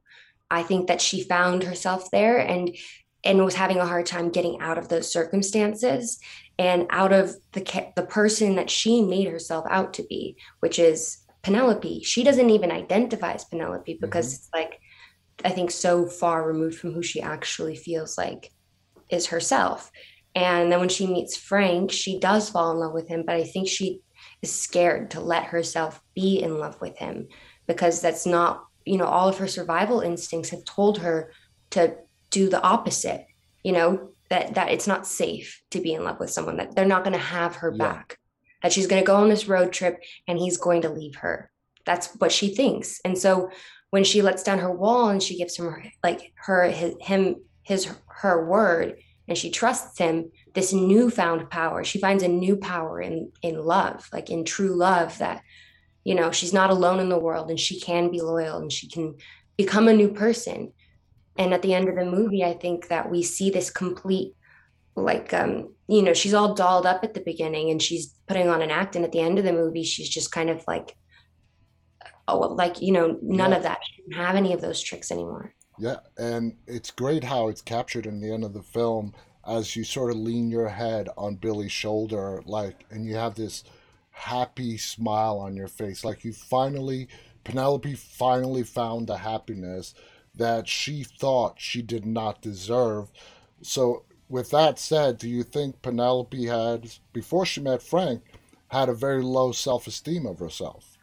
I 0.51 0.63
think 0.63 0.89
that 0.89 1.01
she 1.01 1.23
found 1.23 1.63
herself 1.63 2.11
there 2.11 2.39
and 2.39 2.77
and 3.25 3.45
was 3.45 3.57
having 3.57 3.79
a 3.79 3.87
hard 3.87 4.07
time 4.07 4.31
getting 4.31 4.61
out 4.61 4.79
of 4.79 4.89
those 4.89 5.11
circumstances 5.11 6.21
and 6.59 6.87
out 6.91 7.13
of 7.13 7.35
the 7.53 7.93
the 7.97 8.07
person 8.07 8.57
that 8.57 8.71
she 8.71 9.03
made 9.03 9.29
herself 9.29 9.67
out 9.71 9.95
to 9.95 10.05
be, 10.09 10.37
which 10.61 10.79
is 10.79 11.19
Penelope. 11.43 12.03
She 12.03 12.25
doesn't 12.25 12.51
even 12.51 12.73
identify 12.73 13.33
as 13.33 13.45
Penelope 13.45 13.99
because 14.01 14.27
mm-hmm. 14.27 14.35
it's 14.35 14.51
like 14.53 14.81
I 15.45 15.51
think 15.51 15.71
so 15.71 16.07
far 16.07 16.47
removed 16.47 16.79
from 16.79 16.93
who 16.93 17.03
she 17.03 17.21
actually 17.21 17.77
feels 17.77 18.17
like 18.17 18.51
is 19.11 19.27
herself. 19.27 19.91
And 20.35 20.71
then 20.71 20.81
when 20.81 20.89
she 20.89 21.07
meets 21.07 21.37
Frank, 21.37 21.91
she 21.91 22.19
does 22.19 22.51
fall 22.51 22.71
in 22.73 22.79
love 22.79 22.93
with 22.93 23.09
him, 23.09 23.25
but 23.27 23.37
I 23.37 23.45
think 23.45 23.69
she 23.69 24.01
is 24.43 24.53
scared 24.53 25.11
to 25.13 25.21
let 25.21 25.45
herself 25.45 26.03
be 26.15 26.43
in 26.43 26.59
love 26.59 26.81
with 26.81 26.97
him 26.99 27.29
because 27.67 28.01
that's 28.01 28.27
not, 28.27 28.65
you 28.85 28.99
know, 28.99 29.07
all 29.07 29.29
of 29.29 29.39
her 29.39 29.49
survival 29.49 30.01
instincts 30.01 30.51
have 30.51 30.65
told 30.65 30.99
her 30.99 31.33
to 31.71 31.97
do 32.31 32.49
the 32.49 32.63
opposite, 32.63 33.27
you 33.63 33.73
know, 33.73 34.11
that 34.29 34.55
that 34.55 34.71
it's 34.71 34.87
not 34.87 35.07
safe 35.07 35.63
to 35.71 35.81
be 35.81 35.95
in 35.95 36.05
love 36.05 36.21
with 36.21 36.31
someone 36.31 36.57
that 36.57 36.75
they're 36.75 36.85
not 36.85 37.05
going 37.05 37.13
to 37.13 37.19
have 37.19 37.57
her 37.57 37.73
yeah. 37.75 37.85
back. 37.85 38.19
That 38.63 38.73
she's 38.73 38.87
going 38.87 39.03
to 39.03 39.07
go 39.07 39.17
on 39.17 39.29
this 39.29 39.49
road 39.49 39.73
trip 39.73 40.03
and 40.27 40.39
he's 40.39 40.57
going 40.57 40.83
to 40.83 40.89
leave 40.89 41.17
her. 41.17 41.51
That's 41.85 42.09
what 42.17 42.33
she 42.33 42.55
thinks. 42.55 43.01
And 43.05 43.17
so 43.17 43.51
when 43.91 44.05
she 44.05 44.23
lets 44.23 44.43
down 44.43 44.59
her 44.59 44.73
wall 44.73 45.09
and 45.09 45.23
she 45.23 45.37
gives 45.37 45.57
him 45.57 45.67
her 45.67 45.85
like 46.03 46.33
her 46.37 46.65
his, 46.65 46.95
him 47.01 47.37
his 47.63 47.93
her 48.09 48.47
word 48.47 48.97
and 49.29 49.37
she 49.37 49.51
trusts 49.51 49.99
him 49.99 50.31
this 50.55 50.73
newfound 50.73 51.49
power 51.51 51.85
she 51.85 52.01
finds 52.01 52.23
a 52.23 52.29
new 52.29 52.57
power 52.57 53.01
in 53.01 53.31
in 53.43 53.65
love 53.65 54.09
like 54.13 54.31
in 54.31 54.45
true 54.45 54.75
love 54.75 55.17
that 55.19 55.43
you 56.05 56.15
know 56.15 56.31
she's 56.31 56.53
not 56.53 56.71
alone 56.71 57.01
in 57.01 57.09
the 57.09 57.19
world 57.19 57.51
and 57.51 57.59
she 57.59 57.81
can 57.81 58.11
be 58.11 58.21
loyal 58.21 58.59
and 58.59 58.73
she 58.73 58.89
can 58.89 59.17
become 59.57 59.89
a 59.89 59.93
new 59.93 60.09
person. 60.09 60.73
And 61.39 61.53
at 61.53 61.63
the 61.63 61.75
end 61.75 61.89
of 61.89 61.97
the 61.97 62.05
movie 62.05 62.43
i 62.43 62.55
think 62.55 62.89
that 62.89 63.11
we 63.11 63.23
see 63.23 63.51
this 63.51 63.69
complete 63.69 64.33
like 64.95 65.35
um 65.35 65.75
you 65.87 66.01
know 66.01 66.15
she's 66.15 66.33
all 66.33 66.55
dolled 66.55 66.87
up 66.87 67.05
at 67.05 67.13
the 67.13 67.21
beginning 67.21 67.69
and 67.71 67.83
she's 67.83 68.15
putting 68.27 68.49
on 68.49 68.63
an 68.63 68.71
act 68.71 68.97
and 68.97 69.05
at 69.05 69.13
the 69.13 69.21
end 69.21 69.39
of 69.39 69.45
the 69.45 69.53
movie 69.53 69.83
she's 69.83 70.09
just 70.09 70.33
kind 70.33 70.49
of 70.49 70.65
like 70.67 70.97
oh 72.29 72.39
like 72.39 72.81
you 72.81 72.93
know 72.93 73.19
none 73.23 73.51
yeah. 73.51 73.57
of 73.57 73.63
that. 73.63 73.79
She 73.85 74.03
didn't 74.03 74.25
have 74.25 74.37
any 74.37 74.53
of 74.53 74.61
those 74.61 74.83
tricks 74.83 75.11
anymore. 75.11 75.53
Yeah 75.79 75.97
and 76.17 76.57
it's 76.67 76.91
great 76.91 77.25
how 77.25 77.49
it's 77.49 77.63
captured 77.63 78.07
in 78.07 78.21
the 78.21 78.33
end 78.33 78.45
of 78.45 78.55
the 78.55 78.63
film 78.63 79.15
as 79.47 79.77
you 79.77 79.85
sort 79.85 80.11
of 80.11 80.17
lean 80.17 80.51
your 80.51 80.69
head 80.69 81.09
on 81.17 81.37
billy's 81.37 81.71
shoulder 81.71 82.43
like 82.47 82.85
and 82.91 83.07
you 83.07 83.15
have 83.15 83.35
this 83.35 83.63
happy 84.11 84.79
smile 84.79 85.39
on 85.39 85.55
your 85.55 85.69
face. 85.69 86.05
Like 86.05 86.25
you 86.25 86.33
finally 86.33 87.09
penelope 87.45 87.95
finally 87.95 88.63
found 88.63 89.07
the 89.07 89.19
happiness 89.19 89.95
that 90.35 90.67
she 90.67 91.05
thought 91.05 91.61
she 91.61 91.83
did 91.83 92.05
not 92.07 92.43
deserve. 92.43 93.11
So 93.63 94.05
with 94.29 94.51
that 94.51 94.79
said 94.79 95.19
do 95.19 95.29
you 95.29 95.43
think 95.43 95.83
penelope 95.83 96.47
had 96.47 96.91
before 97.13 97.47
she 97.47 97.61
met 97.61 97.83
frank 97.83 98.23
had 98.69 98.89
a 98.89 98.95
very 98.95 99.23
low 99.23 99.53
self-esteem 99.53 100.27
of 100.27 100.39
herself 100.39 100.96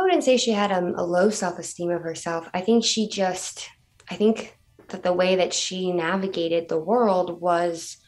I 0.00 0.02
wouldn't 0.02 0.24
say 0.24 0.38
she 0.38 0.52
had 0.52 0.70
a, 0.70 0.80
a 0.96 1.04
low 1.04 1.28
self 1.28 1.58
esteem 1.58 1.90
of 1.90 2.02
herself. 2.02 2.48
I 2.54 2.62
think 2.62 2.84
she 2.84 3.06
just, 3.06 3.68
I 4.08 4.16
think 4.16 4.56
that 4.88 5.02
the 5.02 5.12
way 5.12 5.36
that 5.36 5.52
she 5.52 5.92
navigated 5.92 6.68
the 6.68 6.78
world 6.78 7.38
was, 7.38 7.98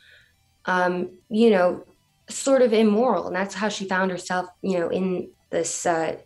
um, 0.65 1.11
you 1.29 1.51
know, 1.51 1.85
sort 2.31 2.63
of 2.63 2.73
immoral. 2.73 3.27
And 3.27 3.37
that's 3.37 3.55
how 3.55 3.69
she 3.69 3.85
found 3.85 4.11
herself, 4.11 4.47
you 4.63 4.79
know, 4.79 4.89
in 4.89 5.33
this 5.51 5.85
uh, 5.85 6.17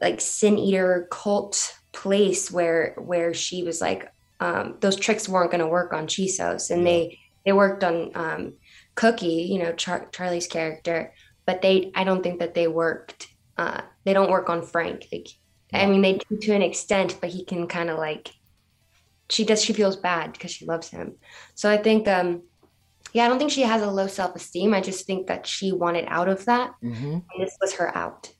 like 0.00 0.20
sin 0.20 0.58
eater 0.58 1.06
cult 1.08 1.72
place 1.92 2.50
where 2.50 2.94
where 2.98 3.32
she 3.32 3.62
was 3.62 3.80
like 3.80 4.12
um, 4.40 4.76
those 4.80 4.96
tricks 4.96 5.28
weren't 5.28 5.52
going 5.52 5.60
to 5.60 5.68
work 5.68 5.92
on 5.92 6.08
Chisos 6.08 6.70
and 6.70 6.84
they 6.84 7.18
they 7.44 7.52
worked 7.52 7.84
on 7.84 8.10
um, 8.14 8.54
Cookie, 8.96 9.46
you 9.50 9.60
know, 9.60 9.72
Char- 9.72 10.08
Charlie's 10.10 10.48
character, 10.48 11.12
but 11.46 11.62
they 11.62 11.92
I 11.94 12.02
don't 12.02 12.24
think 12.24 12.40
that 12.40 12.54
they 12.54 12.66
worked 12.66 13.28
uh, 13.60 13.82
they 14.04 14.14
don't 14.14 14.30
work 14.30 14.48
on 14.48 14.62
Frank. 14.62 15.06
Like, 15.12 15.28
I 15.72 15.86
mean, 15.86 16.00
they 16.00 16.14
do 16.14 16.38
to 16.38 16.54
an 16.54 16.62
extent, 16.62 17.18
but 17.20 17.30
he 17.30 17.44
can 17.44 17.66
kind 17.66 17.90
of 17.90 17.98
like, 17.98 18.32
she 19.28 19.44
does, 19.44 19.62
she 19.62 19.74
feels 19.74 19.96
bad 19.96 20.32
because 20.32 20.50
she 20.50 20.64
loves 20.64 20.88
him. 20.88 21.16
So 21.54 21.70
I 21.70 21.76
think, 21.76 22.08
um, 22.08 22.42
yeah, 23.12 23.26
I 23.26 23.28
don't 23.28 23.38
think 23.38 23.50
she 23.50 23.62
has 23.62 23.82
a 23.82 23.90
low 23.90 24.06
self 24.06 24.34
esteem. 24.34 24.72
I 24.72 24.80
just 24.80 25.06
think 25.06 25.26
that 25.26 25.46
she 25.46 25.72
wanted 25.72 26.06
out 26.08 26.28
of 26.28 26.44
that. 26.46 26.72
Mm-hmm. 26.82 27.12
And 27.12 27.38
this 27.38 27.56
was 27.60 27.74
her 27.74 27.96
out. 27.96 28.32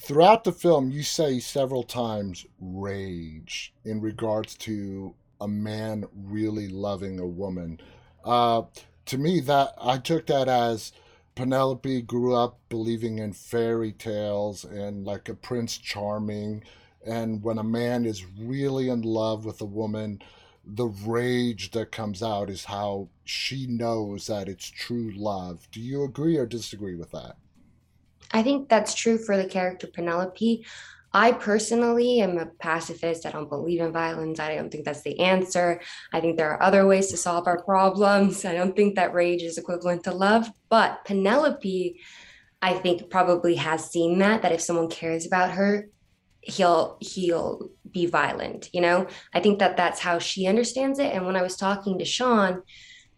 Throughout 0.00 0.42
the 0.42 0.52
film, 0.52 0.90
you 0.90 1.04
say 1.04 1.38
several 1.38 1.84
times 1.84 2.44
rage 2.58 3.72
in 3.84 4.00
regards 4.00 4.56
to 4.56 5.14
a 5.40 5.46
man 5.46 6.06
really 6.12 6.66
loving 6.66 7.20
a 7.20 7.26
woman. 7.26 7.80
Uh, 8.24 8.62
to 9.06 9.18
me, 9.18 9.38
that 9.40 9.74
I 9.80 9.98
took 9.98 10.26
that 10.26 10.48
as 10.48 10.92
Penelope 11.34 12.02
grew 12.02 12.34
up 12.34 12.60
believing 12.68 13.18
in 13.18 13.32
fairy 13.32 13.92
tales 13.92 14.64
and 14.64 15.04
like 15.04 15.28
a 15.28 15.34
Prince 15.34 15.78
Charming. 15.78 16.62
And 17.04 17.42
when 17.42 17.58
a 17.58 17.64
man 17.64 18.04
is 18.04 18.24
really 18.38 18.88
in 18.88 19.02
love 19.02 19.44
with 19.44 19.60
a 19.60 19.66
woman, 19.66 20.22
the 20.64 20.86
rage 20.86 21.72
that 21.72 21.92
comes 21.92 22.22
out 22.22 22.48
is 22.48 22.64
how 22.64 23.08
she 23.24 23.66
knows 23.66 24.28
that 24.28 24.48
it's 24.48 24.66
true 24.66 25.12
love. 25.14 25.68
Do 25.70 25.80
you 25.80 26.04
agree 26.04 26.36
or 26.36 26.46
disagree 26.46 26.94
with 26.94 27.10
that? 27.10 27.36
I 28.32 28.42
think 28.42 28.68
that's 28.68 28.94
true 28.94 29.18
for 29.18 29.36
the 29.36 29.44
character 29.44 29.86
Penelope. 29.86 30.64
I 31.14 31.30
personally 31.30 32.20
am 32.20 32.38
a 32.38 32.46
pacifist. 32.46 33.24
I 33.24 33.30
don't 33.30 33.48
believe 33.48 33.80
in 33.80 33.92
violence. 33.92 34.40
I 34.40 34.56
don't 34.56 34.68
think 34.68 34.84
that's 34.84 35.02
the 35.02 35.20
answer. 35.20 35.80
I 36.12 36.20
think 36.20 36.36
there 36.36 36.50
are 36.50 36.62
other 36.62 36.86
ways 36.86 37.06
to 37.08 37.16
solve 37.16 37.46
our 37.46 37.62
problems. 37.62 38.44
I 38.44 38.52
don't 38.52 38.74
think 38.74 38.96
that 38.96 39.14
rage 39.14 39.42
is 39.42 39.56
equivalent 39.56 40.02
to 40.04 40.12
love. 40.12 40.50
But 40.68 41.04
Penelope, 41.04 42.00
I 42.60 42.74
think, 42.74 43.10
probably 43.10 43.54
has 43.54 43.90
seen 43.90 44.18
that, 44.18 44.42
that 44.42 44.50
if 44.50 44.60
someone 44.60 44.90
cares 44.90 45.24
about 45.24 45.52
her, 45.52 45.88
he'll 46.46 46.98
he'll 47.00 47.70
be 47.90 48.04
violent 48.04 48.68
you 48.74 48.80
know 48.82 49.06
i 49.32 49.40
think 49.40 49.60
that 49.60 49.78
that's 49.78 49.98
how 49.98 50.18
she 50.18 50.46
understands 50.46 50.98
it 50.98 51.10
and 51.10 51.24
when 51.24 51.36
i 51.36 51.42
was 51.42 51.56
talking 51.56 51.98
to 51.98 52.04
sean 52.04 52.60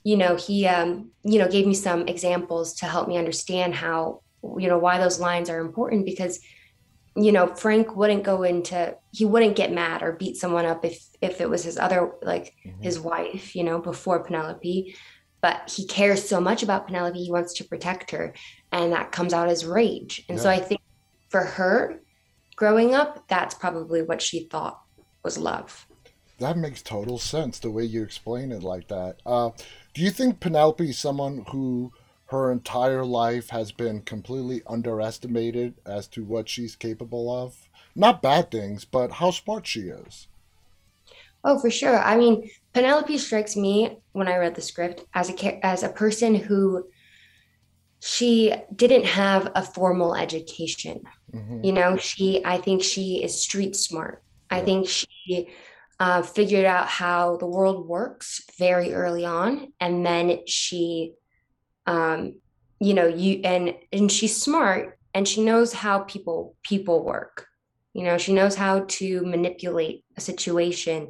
you 0.04 0.16
know 0.16 0.36
he 0.36 0.64
um 0.64 1.10
you 1.24 1.36
know 1.38 1.48
gave 1.48 1.66
me 1.66 1.74
some 1.74 2.06
examples 2.06 2.74
to 2.74 2.86
help 2.86 3.08
me 3.08 3.16
understand 3.16 3.74
how 3.74 4.20
you 4.58 4.68
know 4.68 4.78
why 4.78 4.98
those 4.98 5.18
lines 5.18 5.50
are 5.50 5.58
important 5.58 6.06
because 6.06 6.38
you 7.16 7.32
know 7.32 7.46
frank 7.54 7.96
wouldn't 7.96 8.22
go 8.22 8.42
into 8.42 8.94
he 9.10 9.24
wouldn't 9.24 9.56
get 9.56 9.72
mad 9.72 10.02
or 10.02 10.12
beat 10.12 10.36
someone 10.36 10.66
up 10.66 10.84
if 10.84 11.06
if 11.20 11.40
it 11.40 11.48
was 11.48 11.64
his 11.64 11.78
other 11.78 12.12
like 12.22 12.54
mm-hmm. 12.64 12.82
his 12.82 13.00
wife 13.00 13.56
you 13.56 13.64
know 13.64 13.78
before 13.78 14.22
penelope 14.22 14.94
but 15.40 15.70
he 15.70 15.86
cares 15.86 16.26
so 16.26 16.40
much 16.40 16.62
about 16.62 16.86
penelope 16.86 17.18
he 17.18 17.30
wants 17.30 17.54
to 17.54 17.64
protect 17.64 18.10
her 18.10 18.34
and 18.70 18.92
that 18.92 19.12
comes 19.12 19.32
out 19.32 19.48
as 19.48 19.64
rage 19.64 20.24
and 20.28 20.36
yeah. 20.36 20.42
so 20.42 20.50
i 20.50 20.58
think 20.58 20.80
for 21.28 21.42
her 21.42 22.00
growing 22.54 22.94
up 22.94 23.26
that's 23.28 23.54
probably 23.54 24.02
what 24.02 24.20
she 24.20 24.44
thought 24.44 24.80
was 25.22 25.38
love 25.38 25.86
that 26.38 26.56
makes 26.56 26.82
total 26.82 27.18
sense 27.18 27.58
the 27.58 27.70
way 27.70 27.84
you 27.84 28.02
explain 28.02 28.52
it 28.52 28.62
like 28.62 28.88
that 28.88 29.16
uh, 29.24 29.50
do 29.94 30.02
you 30.02 30.10
think 30.10 30.38
penelope 30.38 30.88
is 30.88 30.98
someone 30.98 31.44
who 31.48 31.90
her 32.26 32.50
entire 32.50 33.04
life 33.04 33.50
has 33.50 33.72
been 33.72 34.02
completely 34.02 34.62
underestimated 34.66 35.74
as 35.86 36.08
to 36.08 36.24
what 36.24 36.48
she's 36.48 36.74
capable 36.74 37.30
of. 37.30 37.68
Not 37.94 38.22
bad 38.22 38.50
things, 38.50 38.84
but 38.84 39.12
how 39.12 39.30
smart 39.30 39.66
she 39.66 39.82
is. 39.82 40.28
Oh, 41.44 41.58
for 41.58 41.70
sure. 41.70 41.96
I 41.98 42.16
mean, 42.16 42.50
Penelope 42.72 43.16
strikes 43.18 43.56
me 43.56 43.98
when 44.12 44.26
I 44.26 44.36
read 44.36 44.56
the 44.56 44.60
script 44.60 45.04
as 45.14 45.30
a 45.30 45.64
as 45.64 45.84
a 45.84 45.88
person 45.88 46.34
who 46.34 46.88
she 48.00 48.52
didn't 48.74 49.06
have 49.06 49.52
a 49.54 49.62
formal 49.62 50.16
education. 50.16 51.02
Mm-hmm. 51.32 51.64
You 51.64 51.72
know, 51.72 51.96
she 51.96 52.44
I 52.44 52.58
think 52.58 52.82
she 52.82 53.22
is 53.22 53.40
street 53.40 53.76
smart. 53.76 54.24
Yeah. 54.50 54.58
I 54.58 54.60
think 54.62 54.88
she 54.88 55.48
uh, 56.00 56.22
figured 56.22 56.64
out 56.64 56.88
how 56.88 57.36
the 57.36 57.46
world 57.46 57.86
works 57.86 58.42
very 58.58 58.92
early 58.92 59.24
on, 59.24 59.72
and 59.80 60.04
then 60.04 60.40
she 60.46 61.14
um, 61.86 62.34
you 62.80 62.94
know 62.94 63.06
you 63.06 63.40
and 63.44 63.74
and 63.92 64.10
she's 64.10 64.40
smart 64.40 64.98
and 65.14 65.26
she 65.26 65.42
knows 65.42 65.72
how 65.72 66.00
people 66.00 66.54
people 66.62 67.04
work 67.04 67.46
you 67.94 68.02
know 68.02 68.18
she 68.18 68.32
knows 68.32 68.54
how 68.54 68.80
to 68.88 69.22
manipulate 69.22 70.04
a 70.16 70.20
situation 70.20 71.08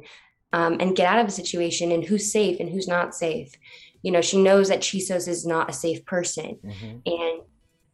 um, 0.53 0.77
and 0.79 0.95
get 0.95 1.07
out 1.07 1.19
of 1.19 1.27
a 1.27 1.31
situation 1.31 1.91
and 1.91 2.05
who's 2.05 2.31
safe 2.31 2.59
and 2.59 2.69
who's 2.69 2.87
not 2.87 3.13
safe 3.13 3.51
you 4.07 4.11
know, 4.11 4.21
she 4.21 4.41
knows 4.41 4.69
that 4.69 4.79
Chisos 4.79 5.27
is 5.27 5.45
not 5.45 5.69
a 5.69 5.73
safe 5.73 6.05
person. 6.05 6.57
Mm-hmm. 6.63 6.97
And 7.05 7.41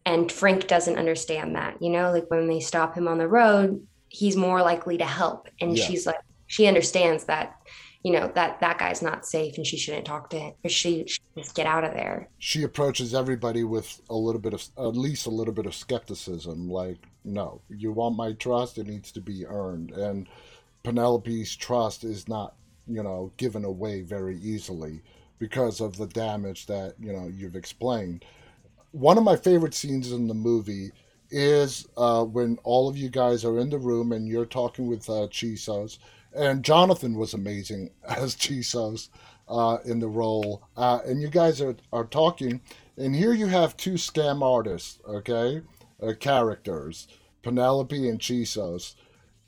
and 0.05 0.31
Frank 0.31 0.67
doesn't 0.67 0.97
understand 0.97 1.55
that, 1.55 1.81
you 1.81 1.89
know, 1.89 2.11
like 2.11 2.29
when 2.29 2.47
they 2.47 2.59
stop 2.59 2.93
him 2.93 3.07
on 3.07 3.17
the 3.17 3.27
road, 3.27 3.87
he's 4.09 4.35
more 4.35 4.61
likely 4.61 4.97
to 4.97 5.05
help. 5.05 5.47
And 5.61 5.77
yeah. 5.77 5.85
she's 5.85 6.05
like, 6.05 6.19
she 6.45 6.67
understands 6.67 7.23
that, 7.25 7.55
you 8.03 8.11
know, 8.11 8.31
that 8.35 8.59
that 8.59 8.77
guy's 8.77 9.01
not 9.01 9.25
safe 9.25 9.57
and 9.57 9.65
she 9.65 9.77
shouldn't 9.77 10.05
talk 10.05 10.29
to 10.29 10.37
him 10.37 10.53
or 10.63 10.69
she, 10.69 11.05
she 11.07 11.19
just 11.37 11.55
get 11.55 11.65
out 11.65 11.83
of 11.83 11.93
there. 11.93 12.29
She 12.37 12.63
approaches 12.63 13.13
everybody 13.13 13.63
with 13.63 14.01
a 14.09 14.15
little 14.15 14.41
bit 14.41 14.53
of, 14.53 14.67
at 14.77 14.97
least 14.97 15.25
a 15.25 15.31
little 15.31 15.53
bit 15.53 15.65
of 15.65 15.73
skepticism. 15.73 16.69
Like, 16.69 16.97
no, 17.23 17.61
you 17.69 17.91
want 17.91 18.17
my 18.17 18.33
trust, 18.33 18.77
it 18.77 18.87
needs 18.87 19.11
to 19.13 19.21
be 19.21 19.45
earned. 19.45 19.91
And 19.91 20.27
Penelope's 20.83 21.55
trust 21.55 22.03
is 22.03 22.27
not, 22.27 22.55
you 22.87 23.01
know, 23.01 23.31
given 23.37 23.63
away 23.63 24.01
very 24.01 24.37
easily 24.37 25.01
because 25.39 25.79
of 25.79 25.97
the 25.97 26.07
damage 26.07 26.65
that, 26.67 26.95
you 26.99 27.13
know, 27.13 27.27
you've 27.33 27.55
explained 27.55 28.25
one 28.93 29.17
of 29.17 29.23
my 29.23 29.35
favorite 29.35 29.73
scenes 29.73 30.11
in 30.11 30.27
the 30.27 30.33
movie 30.33 30.91
is 31.31 31.87
uh, 31.97 32.23
when 32.23 32.57
all 32.63 32.87
of 32.87 32.95
you 32.95 33.09
guys 33.09 33.43
are 33.43 33.59
in 33.59 33.69
the 33.69 33.77
room 33.77 34.11
and 34.11 34.27
you're 34.27 34.45
talking 34.45 34.87
with 34.87 35.09
uh, 35.09 35.27
Chisos. 35.29 35.97
And 36.35 36.63
Jonathan 36.63 37.15
was 37.15 37.33
amazing 37.33 37.91
as 38.07 38.35
Chisos 38.35 39.09
uh, 39.47 39.77
in 39.85 39.99
the 39.99 40.07
role. 40.07 40.63
Uh, 40.75 40.99
and 41.05 41.21
you 41.21 41.27
guys 41.27 41.61
are, 41.61 41.75
are 41.91 42.05
talking. 42.05 42.61
And 42.97 43.15
here 43.15 43.33
you 43.33 43.47
have 43.47 43.77
two 43.77 43.93
scam 43.93 44.41
artists, 44.41 44.99
okay? 45.07 45.61
Uh, 46.01 46.13
characters, 46.19 47.07
Penelope 47.41 48.07
and 48.07 48.19
Chisos. 48.19 48.95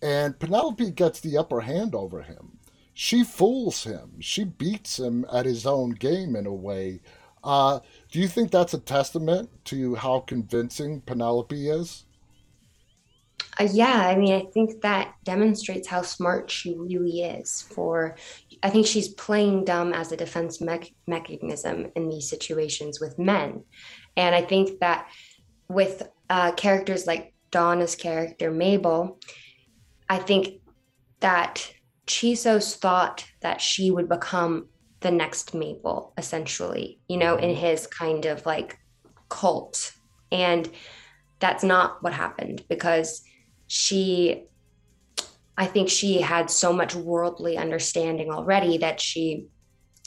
And 0.01 0.37
Penelope 0.39 0.91
gets 0.91 1.19
the 1.19 1.37
upper 1.37 1.61
hand 1.61 1.95
over 1.95 2.21
him. 2.21 2.59
She 2.93 3.23
fools 3.23 3.83
him. 3.83 4.21
She 4.21 4.43
beats 4.45 4.99
him 4.99 5.25
at 5.31 5.45
his 5.45 5.65
own 5.65 5.91
game 5.91 6.35
in 6.35 6.45
a 6.45 6.53
way. 6.53 7.01
Uh, 7.43 7.79
do 8.11 8.19
you 8.19 8.27
think 8.27 8.51
that's 8.51 8.73
a 8.73 8.79
testament 8.79 9.49
to 9.65 9.95
how 9.95 10.21
convincing 10.21 11.01
Penelope 11.01 11.69
is? 11.69 12.05
Uh, 13.59 13.67
yeah, 13.71 14.07
I 14.07 14.15
mean, 14.15 14.33
I 14.33 14.45
think 14.53 14.81
that 14.81 15.13
demonstrates 15.23 15.87
how 15.87 16.01
smart 16.01 16.51
she 16.51 16.75
really 16.77 17.21
is. 17.21 17.61
For, 17.61 18.17
I 18.61 18.69
think 18.69 18.85
she's 18.85 19.09
playing 19.09 19.65
dumb 19.65 19.93
as 19.93 20.11
a 20.11 20.17
defense 20.17 20.59
me- 20.59 20.95
mechanism 21.07 21.91
in 21.95 22.09
these 22.09 22.29
situations 22.29 22.99
with 22.99 23.17
men, 23.17 23.63
and 24.17 24.35
I 24.35 24.41
think 24.41 24.79
that 24.79 25.07
with 25.67 26.03
uh, 26.29 26.51
characters 26.53 27.07
like 27.07 27.33
Donna's 27.51 27.95
character 27.95 28.51
Mabel, 28.51 29.19
I 30.09 30.17
think 30.17 30.61
that 31.21 31.71
Chisos 32.07 32.75
thought 32.75 33.25
that 33.41 33.61
she 33.61 33.89
would 33.89 34.09
become 34.09 34.67
the 34.99 35.11
next 35.11 35.53
Mabel, 35.53 36.13
essentially, 36.17 36.99
you 37.07 37.17
know, 37.17 37.35
in 37.35 37.51
mm-hmm. 37.51 37.59
his 37.59 37.87
kind 37.87 38.25
of 38.25 38.45
like 38.45 38.77
cult. 39.29 39.93
And 40.31 40.69
that's 41.39 41.63
not 41.63 42.01
what 42.01 42.13
happened 42.13 42.63
because 42.69 43.23
she, 43.75 44.45
I 45.57 45.65
think 45.65 45.89
she 45.89 46.21
had 46.21 46.49
so 46.49 46.71
much 46.71 46.95
worldly 46.95 47.57
understanding 47.57 48.31
already 48.31 48.77
that 48.77 49.01
she 49.01 49.47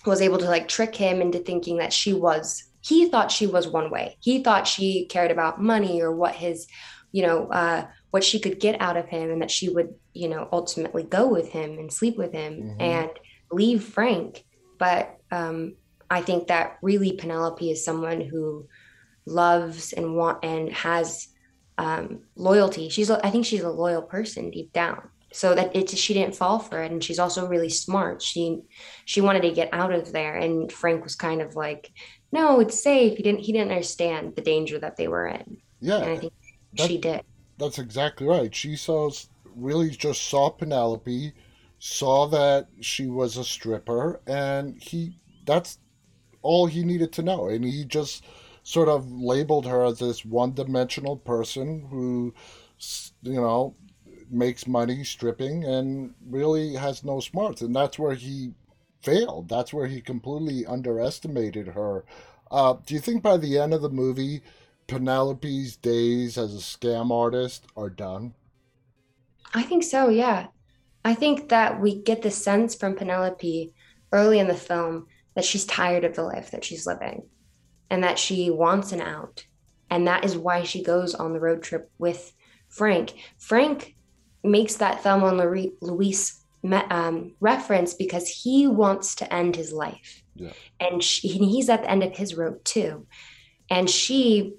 was 0.07 0.23
able 0.23 0.39
to 0.39 0.47
like 0.47 0.69
trick 0.69 0.97
him 0.97 1.21
into 1.21 1.39
thinking 1.39 1.77
that 1.77 1.93
she 1.93 2.15
was, 2.15 2.65
he 2.81 3.11
thought 3.11 3.31
she 3.31 3.47
was 3.47 3.69
one 3.69 3.91
way. 3.91 4.17
He 4.21 4.43
thought 4.43 4.67
she 4.67 5.05
cared 5.05 5.31
about 5.31 5.61
money 5.61 6.01
or 6.01 6.17
what 6.17 6.35
his, 6.35 6.67
you 7.13 7.23
know, 7.27 7.49
uh, 7.49 7.87
what 8.11 8.25
she 8.25 8.41
could 8.41 8.59
get 8.59 8.81
out 8.81 8.97
of 8.97 9.07
him 9.07 9.31
and 9.31 9.43
that 9.43 9.51
she 9.51 9.69
would, 9.69 9.95
you 10.15 10.29
know, 10.29 10.49
ultimately 10.51 11.03
go 11.03 11.29
with 11.29 11.51
him 11.53 11.79
and 11.79 11.93
sleep 11.93 12.17
with 12.17 12.33
him 12.33 12.55
mm-hmm. 12.55 12.81
and 12.81 13.11
leave 13.53 13.85
Frank. 13.85 14.47
But 14.79 15.15
um, 15.31 15.77
I 16.09 16.23
think 16.23 16.47
that 16.47 16.79
really 16.81 17.13
Penelope 17.13 17.71
is 17.71 17.85
someone 17.85 18.23
who 18.23 18.67
loves 19.27 19.93
and 19.93 20.17
want 20.17 20.43
and 20.43 20.73
has 20.73 21.29
um, 21.79 22.21
loyalty. 22.37 22.89
She's 22.89 23.11
I 23.11 23.31
think 23.31 23.47
she's 23.47 23.63
a 23.63 23.71
loyal 23.71 24.03
person 24.03 24.51
deep 24.51 24.73
down. 24.73 25.09
So 25.31 25.55
that 25.55 25.75
it's 25.77 25.97
she 25.97 26.15
didn't 26.15 26.35
fall 26.35 26.59
for 26.59 26.83
it, 26.83 26.91
and 26.91 27.05
she's 27.05 27.19
also 27.19 27.47
really 27.47 27.69
smart. 27.69 28.23
She 28.23 28.63
she 29.05 29.21
wanted 29.21 29.43
to 29.43 29.53
get 29.53 29.69
out 29.73 29.93
of 29.93 30.13
there, 30.13 30.37
and 30.37 30.73
Frank 30.73 31.05
was 31.05 31.15
kind 31.15 31.43
of 31.43 31.55
like, 31.55 31.93
"No, 32.33 32.61
it's 32.61 32.83
safe." 32.83 33.17
He 33.17 33.23
didn't 33.23 33.41
he 33.41 33.53
didn't 33.53 33.71
understand 33.71 34.37
the 34.37 34.43
danger 34.43 34.79
that 34.79 34.97
they 34.97 35.07
were 35.07 35.27
in. 35.27 35.59
Yeah, 35.81 35.99
and 35.99 36.11
I 36.11 36.17
think 36.19 36.33
that, 36.79 36.89
she 36.89 36.99
did. 36.99 37.23
That's 37.59 37.79
exactly 37.79 38.27
right. 38.27 38.55
She 38.55 38.75
saw 38.75 39.11
really 39.55 39.91
just 39.91 40.23
saw 40.25 40.49
Penelope 40.49 41.33
saw 41.79 42.27
that 42.27 42.69
she 42.81 43.07
was 43.07 43.37
a 43.37 43.45
stripper 43.45 44.21
and 44.27 44.81
he 44.83 45.17
that's 45.47 45.79
all 46.43 46.67
he 46.67 46.83
needed 46.83 47.13
to 47.13 47.23
know 47.23 47.49
and 47.49 47.65
he 47.65 47.85
just 47.85 48.25
sort 48.69 48.91
of 48.91 49.11
labeled 49.11 49.65
her 49.65 49.83
as 49.83 49.99
this 49.99 50.27
one-dimensional 50.27 51.17
person 51.17 51.87
who 51.91 52.35
you 53.23 53.41
know 53.41 53.75
makes 54.31 54.67
money 54.67 55.03
stripping 55.03 55.65
and 55.65 56.13
really 56.27 56.75
has 56.75 57.03
no 57.03 57.19
smarts. 57.19 57.63
And 57.63 57.75
that's 57.75 57.99
where 57.99 58.13
he 58.13 58.53
failed. 59.01 59.49
That's 59.49 59.73
where 59.73 59.87
he 59.87 60.03
completely 60.03 60.67
underestimated 60.67 61.69
her. 61.69 62.05
Uh, 62.51 62.75
do 62.85 62.93
you 62.93 63.01
think 63.01 63.23
by 63.23 63.39
the 63.39 63.57
end 63.57 63.73
of 63.73 63.81
the 63.81 63.89
movie 63.89 64.43
penelope's 64.87 65.77
days 65.77 66.37
as 66.37 66.55
a 66.55 66.59
scam 66.59 67.11
artist 67.11 67.65
are 67.75 67.89
done? 67.89 68.35
I 69.55 69.63
think 69.63 69.83
so 69.83 70.11
yeah. 70.11 70.49
I 71.07 71.15
think 71.15 71.49
that 71.49 71.81
we 71.81 72.03
get 72.03 72.21
the 72.21 72.31
sense 72.31 72.75
from 72.75 72.97
Penelope 72.97 73.73
early 74.13 74.41
in 74.41 74.47
the 74.47 74.55
film 74.55 75.07
that 75.35 75.47
she's 75.47 75.65
tired 75.65 76.05
of 76.05 76.15
the 76.15 76.23
life 76.23 76.51
that 76.51 76.65
she's 76.67 76.87
living 76.87 77.23
and 77.91 78.03
that 78.05 78.19
she 78.19 78.51
wants 78.51 78.93
an 78.93 79.01
out. 79.01 79.45
And 79.91 80.07
that 80.07 80.25
is 80.25 80.37
why 80.37 80.65
she 80.65 80.83
goes 80.83 81.15
on 81.15 81.33
the 81.33 81.41
road 81.41 81.63
trip 81.63 81.91
with 81.99 82.33
Frank. 82.69 83.15
Frank 83.39 83.95
makes 84.45 84.77
that 84.77 85.03
Thelma 85.03 85.29
and 85.29 85.73
Louise 85.81 86.45
um, 86.65 87.35
reference 87.41 87.95
because 87.95 88.29
he 88.29 88.67
wants 88.67 89.15
to 89.17 89.33
end 89.33 89.57
his 89.57 89.73
life. 89.73 90.23
Yeah. 90.35 90.53
And, 90.79 91.03
she, 91.03 91.29
he's 91.29 91.69
at 91.69 91.83
the 91.83 91.91
end 91.91 92.03
of 92.03 92.17
his 92.17 92.35
rope 92.35 92.63
too. 92.65 93.07
And 93.71 93.89
she 93.89 94.55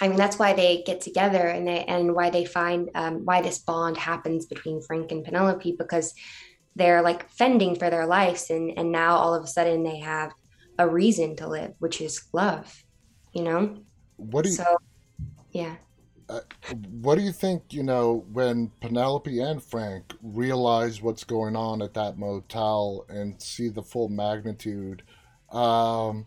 I 0.00 0.08
mean, 0.08 0.16
that's 0.16 0.38
why 0.38 0.52
they 0.52 0.82
get 0.84 1.00
together 1.00 1.46
and 1.46 1.66
they 1.66 1.84
and 1.84 2.12
why 2.12 2.30
they 2.30 2.44
find 2.44 2.90
um, 2.96 3.24
why 3.24 3.40
this 3.40 3.60
bond 3.60 3.96
happens 3.96 4.46
between 4.46 4.82
Frank 4.82 5.12
and 5.12 5.24
Penelope 5.24 5.76
because 5.78 6.14
they're 6.74 7.02
like 7.02 7.28
fending 7.30 7.76
for 7.76 7.88
their 7.88 8.06
lives 8.06 8.50
and 8.50 8.76
and 8.76 8.90
now 8.90 9.14
all 9.16 9.32
of 9.32 9.44
a 9.44 9.46
sudden 9.46 9.84
they 9.84 10.00
have 10.00 10.32
a 10.78 10.88
reason 10.88 11.36
to 11.36 11.48
live, 11.48 11.74
which 11.78 12.00
is 12.00 12.24
love. 12.32 12.84
You 13.32 13.44
know. 13.44 13.76
What 14.16 14.44
do 14.44 14.50
you? 14.50 14.56
So, 14.56 14.76
yeah. 15.50 15.76
Uh, 16.28 16.40
what 16.90 17.16
do 17.16 17.22
you 17.22 17.32
think? 17.32 17.72
You 17.72 17.82
know, 17.82 18.24
when 18.32 18.70
Penelope 18.80 19.40
and 19.40 19.62
Frank 19.62 20.14
realize 20.22 21.02
what's 21.02 21.24
going 21.24 21.56
on 21.56 21.82
at 21.82 21.94
that 21.94 22.18
motel 22.18 23.04
and 23.08 23.40
see 23.40 23.68
the 23.68 23.82
full 23.82 24.08
magnitude, 24.08 25.02
um, 25.50 26.26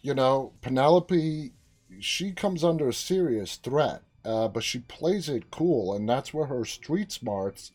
you 0.00 0.14
know, 0.14 0.52
Penelope 0.62 1.52
she 1.98 2.32
comes 2.32 2.62
under 2.62 2.88
a 2.88 2.94
serious 2.94 3.56
threat, 3.56 4.02
uh, 4.24 4.48
but 4.48 4.62
she 4.62 4.80
plays 4.80 5.28
it 5.28 5.50
cool, 5.50 5.94
and 5.94 6.08
that's 6.08 6.32
where 6.32 6.46
her 6.46 6.64
street 6.64 7.10
smarts 7.10 7.72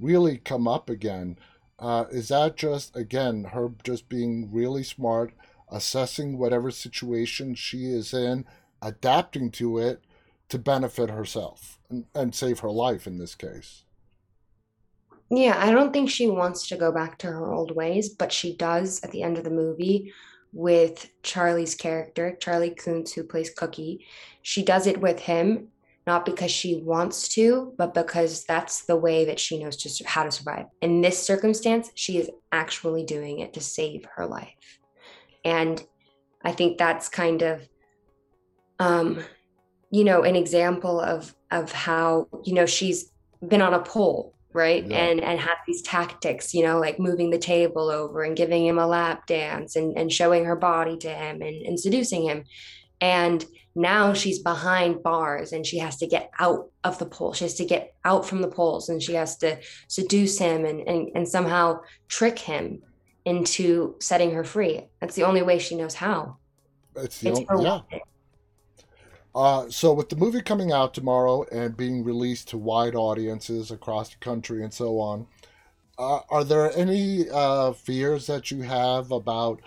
really 0.00 0.38
come 0.38 0.66
up 0.66 0.88
again. 0.88 1.38
Uh, 1.78 2.04
is 2.10 2.28
that 2.28 2.56
just 2.56 2.94
again 2.96 3.44
her 3.52 3.70
just 3.84 4.08
being 4.08 4.50
really 4.52 4.82
smart, 4.82 5.32
assessing 5.70 6.38
whatever 6.38 6.70
situation 6.70 7.54
she 7.54 7.86
is 7.86 8.12
in, 8.12 8.44
adapting 8.82 9.50
to 9.50 9.78
it 9.78 10.02
to 10.48 10.58
benefit 10.58 11.10
herself 11.10 11.78
and, 11.88 12.06
and 12.14 12.34
save 12.34 12.60
her 12.60 12.70
life 12.70 13.06
in 13.06 13.18
this 13.18 13.34
case? 13.34 13.84
Yeah, 15.30 15.56
I 15.58 15.70
don't 15.70 15.92
think 15.92 16.08
she 16.08 16.26
wants 16.26 16.66
to 16.68 16.76
go 16.76 16.90
back 16.90 17.18
to 17.18 17.26
her 17.26 17.52
old 17.52 17.76
ways, 17.76 18.08
but 18.08 18.32
she 18.32 18.56
does 18.56 19.02
at 19.04 19.10
the 19.10 19.22
end 19.22 19.36
of 19.36 19.44
the 19.44 19.50
movie 19.50 20.12
with 20.52 21.10
Charlie's 21.22 21.74
character, 21.74 22.36
Charlie 22.40 22.70
Kuntz, 22.70 23.12
who 23.12 23.22
plays 23.22 23.50
Cookie. 23.50 24.06
She 24.40 24.62
does 24.62 24.86
it 24.86 25.00
with 25.00 25.20
him, 25.20 25.68
not 26.08 26.24
because 26.24 26.50
she 26.50 26.80
wants 26.82 27.28
to, 27.28 27.74
but 27.76 27.92
because 27.92 28.44
that's 28.44 28.86
the 28.86 28.96
way 28.96 29.26
that 29.26 29.38
she 29.38 29.62
knows 29.62 29.76
just 29.76 30.02
how 30.04 30.24
to 30.24 30.30
survive. 30.30 30.64
In 30.80 31.02
this 31.02 31.22
circumstance, 31.22 31.90
she 31.94 32.16
is 32.16 32.30
actually 32.50 33.04
doing 33.04 33.40
it 33.40 33.52
to 33.52 33.60
save 33.60 34.06
her 34.16 34.26
life. 34.26 34.80
And 35.44 35.84
I 36.42 36.52
think 36.52 36.78
that's 36.78 37.10
kind 37.10 37.42
of 37.42 37.68
um, 38.78 39.22
you 39.90 40.04
know, 40.04 40.22
an 40.22 40.36
example 40.36 40.98
of 41.00 41.34
of 41.50 41.72
how, 41.72 42.28
you 42.44 42.54
know, 42.54 42.66
she's 42.66 43.10
been 43.46 43.62
on 43.62 43.74
a 43.74 43.80
pole 43.80 44.34
right 44.54 44.86
yeah. 44.86 44.96
and 44.96 45.20
and 45.20 45.38
have 45.38 45.58
these 45.66 45.82
tactics 45.82 46.54
you 46.54 46.64
know 46.64 46.80
like 46.80 46.98
moving 46.98 47.28
the 47.30 47.38
table 47.38 47.90
over 47.90 48.22
and 48.22 48.34
giving 48.34 48.66
him 48.66 48.78
a 48.78 48.86
lap 48.86 49.26
dance 49.26 49.76
and 49.76 49.96
and 49.96 50.10
showing 50.10 50.46
her 50.46 50.56
body 50.56 50.96
to 50.96 51.08
him 51.08 51.42
and, 51.42 51.66
and 51.66 51.78
seducing 51.78 52.24
him 52.24 52.42
and 53.00 53.44
now 53.74 54.12
she's 54.12 54.38
behind 54.40 55.02
bars 55.02 55.52
and 55.52 55.64
she 55.64 55.78
has 55.78 55.96
to 55.96 56.06
get 56.06 56.30
out 56.38 56.70
of 56.84 56.98
the 56.98 57.06
pole 57.06 57.32
she 57.32 57.44
has 57.44 57.54
to 57.54 57.64
get 57.64 57.94
out 58.04 58.26
from 58.26 58.40
the 58.42 58.48
poles 58.48 58.88
and 58.88 59.02
she 59.02 59.14
has 59.14 59.36
to 59.36 59.58
seduce 59.86 60.38
him 60.38 60.64
and 60.64 60.80
and, 60.88 61.10
and 61.14 61.28
somehow 61.28 61.78
trick 62.08 62.38
him 62.38 62.82
into 63.28 63.94
setting 64.00 64.30
her 64.32 64.42
free. 64.42 64.86
That's 65.00 65.14
the 65.14 65.24
only 65.24 65.42
way 65.42 65.58
she 65.58 65.74
knows 65.74 65.94
how. 65.94 66.38
It's 66.96 67.20
the 67.20 67.30
it's 67.30 67.40
only, 67.50 67.64
yeah. 67.64 67.80
Uh, 69.34 69.68
so, 69.68 69.92
with 69.92 70.08
the 70.08 70.16
movie 70.16 70.40
coming 70.40 70.72
out 70.72 70.94
tomorrow 70.94 71.44
and 71.52 71.76
being 71.76 72.02
released 72.02 72.48
to 72.48 72.58
wide 72.58 72.94
audiences 72.94 73.70
across 73.70 74.08
the 74.08 74.16
country 74.16 74.64
and 74.64 74.72
so 74.72 74.98
on, 74.98 75.26
uh, 75.98 76.20
are 76.30 76.42
there 76.42 76.76
any 76.76 77.28
uh, 77.30 77.72
fears 77.72 78.26
that 78.26 78.50
you 78.50 78.62
have 78.62 79.12
about 79.12 79.60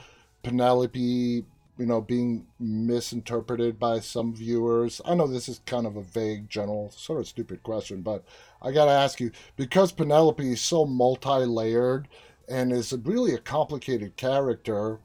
Penelope, 0.43 1.45
you 1.81 1.87
know, 1.87 1.99
being 2.01 2.47
misinterpreted 2.59 3.79
by 3.79 3.99
some 3.99 4.33
viewers? 4.33 5.01
I 5.03 5.15
know 5.15 5.27
this 5.27 5.49
is 5.49 5.59
kind 5.65 5.85
of 5.85 5.97
a 5.97 6.01
vague, 6.01 6.49
general, 6.49 6.91
sort 6.91 7.19
of 7.19 7.27
stupid 7.27 7.63
question, 7.63 8.01
but 8.01 8.23
I 8.61 8.71
got 8.71 8.85
to 8.85 8.91
ask 8.91 9.19
you 9.19 9.31
because 9.57 9.91
Penelope 9.91 10.51
is 10.51 10.61
so 10.61 10.85
multi 10.85 11.45
layered 11.45 12.07
and 12.47 12.71
is 12.71 12.93
really 13.03 13.33
a 13.33 13.39
complicated 13.39 14.15
character 14.15 14.99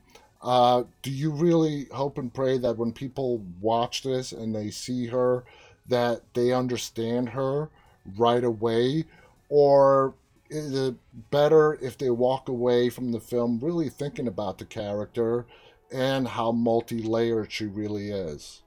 uh, 0.47 0.85
do 1.03 1.11
you 1.11 1.31
really 1.31 1.87
hope 1.93 2.19
and 2.19 2.33
pray 2.33 2.57
that 2.59 2.77
when 2.77 2.93
people 2.93 3.43
watch 3.61 4.03
this 4.03 4.31
and 4.31 4.55
they 4.55 4.71
see 4.71 5.07
her, 5.07 5.45
that 5.89 6.23
they 6.35 6.53
understand 6.53 7.31
her 7.31 7.69
right 8.17 8.45
away? 8.45 9.05
Or 9.49 10.15
is 10.49 10.73
it 10.73 10.95
better 11.33 11.75
if 11.83 11.99
they 11.99 12.11
walk 12.11 12.49
away 12.49 12.91
from 12.91 13.11
the 13.11 13.21
film 13.21 13.59
really 13.61 13.89
thinking 13.89 14.29
about 14.29 14.59
the 14.59 14.65
character 14.65 15.47
and 15.93 16.27
how 16.27 16.53
multi 16.53 17.03
layered 17.03 17.51
she 17.51 17.67
really 17.67 18.11
is? 18.11 18.63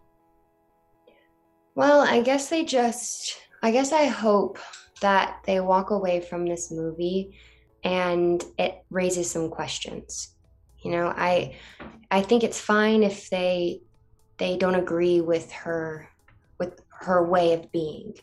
Well, 1.76 2.02
I 2.02 2.22
guess 2.22 2.50
they 2.50 2.66
just, 2.66 3.38
I 3.64 3.72
guess 3.72 3.92
I 3.92 4.06
hope 4.06 4.60
that 5.02 5.42
they 5.46 5.60
walk 5.60 5.92
away 5.92 6.20
from 6.22 6.46
this 6.46 6.72
movie 6.72 7.38
and 7.84 8.44
it 8.58 8.84
raises 8.90 9.32
some 9.32 9.50
questions 9.50 10.34
you 10.82 10.92
know, 10.92 11.08
I 11.16 11.56
I 12.10 12.22
think 12.22 12.44
it's 12.44 12.60
fine 12.60 13.04
if 13.04 13.30
they 13.30 13.82
they 14.38 14.58
don't 14.58 14.76
agree 14.76 15.22
with 15.22 15.52
her 15.52 16.10
with 16.58 16.82
her 17.02 17.26
way 17.26 17.54
of 17.54 17.72
being. 17.72 18.16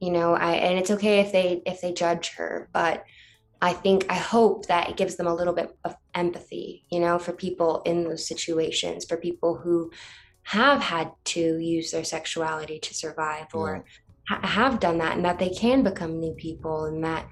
You 0.00 0.10
know, 0.10 0.34
I 0.34 0.54
and 0.54 0.78
it's 0.78 0.90
okay 0.90 1.20
if 1.20 1.32
they 1.32 1.62
if 1.66 1.80
they 1.80 1.92
judge 1.92 2.34
her, 2.34 2.68
but 2.72 3.04
I 3.64 3.72
think 3.72 4.04
I 4.10 4.16
hope 4.16 4.66
that 4.66 4.90
it 4.90 4.98
gives 4.98 5.16
them 5.16 5.26
a 5.26 5.34
little 5.34 5.54
bit 5.54 5.74
of 5.84 5.96
empathy, 6.14 6.84
you 6.90 7.00
know, 7.00 7.18
for 7.18 7.32
people 7.32 7.80
in 7.86 8.04
those 8.04 8.28
situations, 8.28 9.06
for 9.06 9.16
people 9.16 9.56
who 9.56 9.90
have 10.42 10.82
had 10.82 11.12
to 11.36 11.58
use 11.58 11.90
their 11.90 12.04
sexuality 12.04 12.78
to 12.78 12.92
survive 12.92 13.46
or 13.54 13.86
ha- 14.28 14.46
have 14.46 14.80
done 14.80 14.98
that 14.98 15.16
and 15.16 15.24
that 15.24 15.38
they 15.38 15.48
can 15.48 15.82
become 15.82 16.20
new 16.20 16.34
people 16.34 16.84
and 16.84 17.02
that 17.04 17.26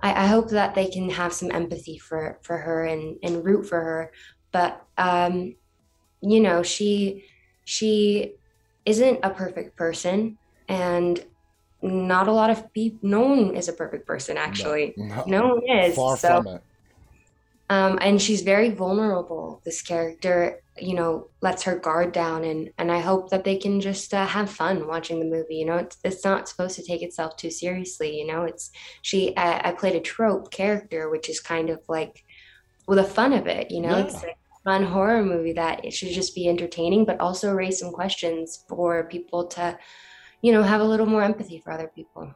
I, 0.00 0.24
I 0.24 0.26
hope 0.26 0.48
that 0.50 0.74
they 0.74 0.88
can 0.88 1.10
have 1.10 1.34
some 1.34 1.50
empathy 1.50 1.98
for 1.98 2.38
for 2.40 2.56
her 2.56 2.86
and 2.86 3.18
and 3.22 3.44
root 3.44 3.66
for 3.66 3.78
her. 3.78 4.10
But 4.52 4.82
um, 4.96 5.54
you 6.22 6.40
know, 6.40 6.62
she 6.62 7.26
she 7.66 8.36
isn't 8.86 9.20
a 9.22 9.28
perfect 9.28 9.76
person, 9.76 10.38
and 10.66 11.22
not 11.84 12.28
a 12.28 12.32
lot 12.32 12.50
of 12.50 12.72
people. 12.72 12.98
No 13.02 13.20
one 13.20 13.54
is 13.54 13.68
a 13.68 13.72
perfect 13.72 14.06
person, 14.06 14.36
actually. 14.36 14.94
No, 14.96 15.06
no. 15.06 15.24
no 15.26 15.54
one 15.54 15.68
is. 15.68 15.94
Far 15.94 16.16
so, 16.16 16.42
from 16.42 16.46
it. 16.56 16.62
Um, 17.70 17.98
and 18.00 18.20
she's 18.20 18.42
very 18.42 18.70
vulnerable. 18.70 19.62
This 19.64 19.80
character, 19.80 20.60
you 20.78 20.94
know, 20.94 21.28
lets 21.40 21.62
her 21.62 21.78
guard 21.78 22.12
down, 22.12 22.44
and 22.44 22.70
and 22.76 22.92
I 22.92 23.00
hope 23.00 23.30
that 23.30 23.44
they 23.44 23.56
can 23.56 23.80
just 23.80 24.12
uh, 24.12 24.26
have 24.26 24.50
fun 24.50 24.86
watching 24.86 25.18
the 25.18 25.24
movie. 25.24 25.56
You 25.56 25.64
know, 25.66 25.76
it's 25.76 25.96
it's 26.04 26.24
not 26.24 26.48
supposed 26.48 26.76
to 26.76 26.84
take 26.84 27.02
itself 27.02 27.36
too 27.36 27.50
seriously. 27.50 28.18
You 28.18 28.26
know, 28.26 28.44
it's 28.44 28.70
she. 29.02 29.34
I, 29.36 29.70
I 29.70 29.72
played 29.72 29.94
a 29.94 30.00
trope 30.00 30.50
character, 30.50 31.08
which 31.08 31.30
is 31.30 31.40
kind 31.40 31.70
of 31.70 31.80
like, 31.88 32.24
well, 32.86 32.96
the 32.96 33.04
fun 33.04 33.32
of 33.32 33.46
it. 33.46 33.70
You 33.70 33.80
know, 33.80 33.96
yeah. 33.96 34.04
it's 34.04 34.14
like 34.14 34.36
a 34.36 34.70
fun 34.70 34.84
horror 34.84 35.24
movie 35.24 35.54
that 35.54 35.84
it 35.84 35.92
should 35.92 36.10
just 36.10 36.34
be 36.34 36.48
entertaining, 36.48 37.06
but 37.06 37.20
also 37.20 37.52
raise 37.52 37.78
some 37.78 37.92
questions 37.92 38.64
for 38.68 39.04
people 39.04 39.46
to, 39.46 39.78
you 40.44 40.52
know, 40.52 40.62
have 40.62 40.82
a 40.82 40.84
little 40.84 41.06
more 41.06 41.22
empathy 41.22 41.58
for 41.58 41.72
other 41.72 41.90
people. 41.94 42.34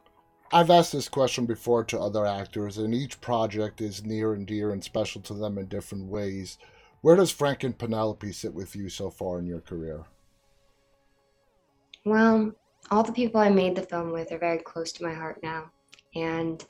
I've 0.50 0.70
asked 0.70 0.92
this 0.92 1.10
question 1.10 1.44
before 1.44 1.84
to 1.84 2.00
other 2.00 2.24
actors, 2.24 2.78
and 2.78 2.94
each 2.94 3.20
project 3.20 3.82
is 3.82 4.02
near 4.02 4.32
and 4.32 4.46
dear 4.46 4.72
and 4.72 4.82
special 4.82 5.20
to 5.20 5.34
them 5.34 5.58
in 5.58 5.66
different 5.66 6.06
ways. 6.06 6.56
Where 7.02 7.16
does 7.16 7.30
Frank 7.30 7.64
and 7.64 7.76
Penelope 7.76 8.32
sit 8.32 8.54
with 8.54 8.74
you 8.74 8.88
so 8.88 9.10
far 9.10 9.38
in 9.38 9.46
your 9.46 9.60
career? 9.60 10.06
Well, 12.06 12.52
all 12.90 13.02
the 13.02 13.12
people 13.12 13.42
I 13.42 13.50
made 13.50 13.76
the 13.76 13.82
film 13.82 14.10
with 14.10 14.32
are 14.32 14.38
very 14.38 14.60
close 14.60 14.90
to 14.92 15.04
my 15.04 15.12
heart 15.12 15.40
now. 15.42 15.70
And 16.14 16.64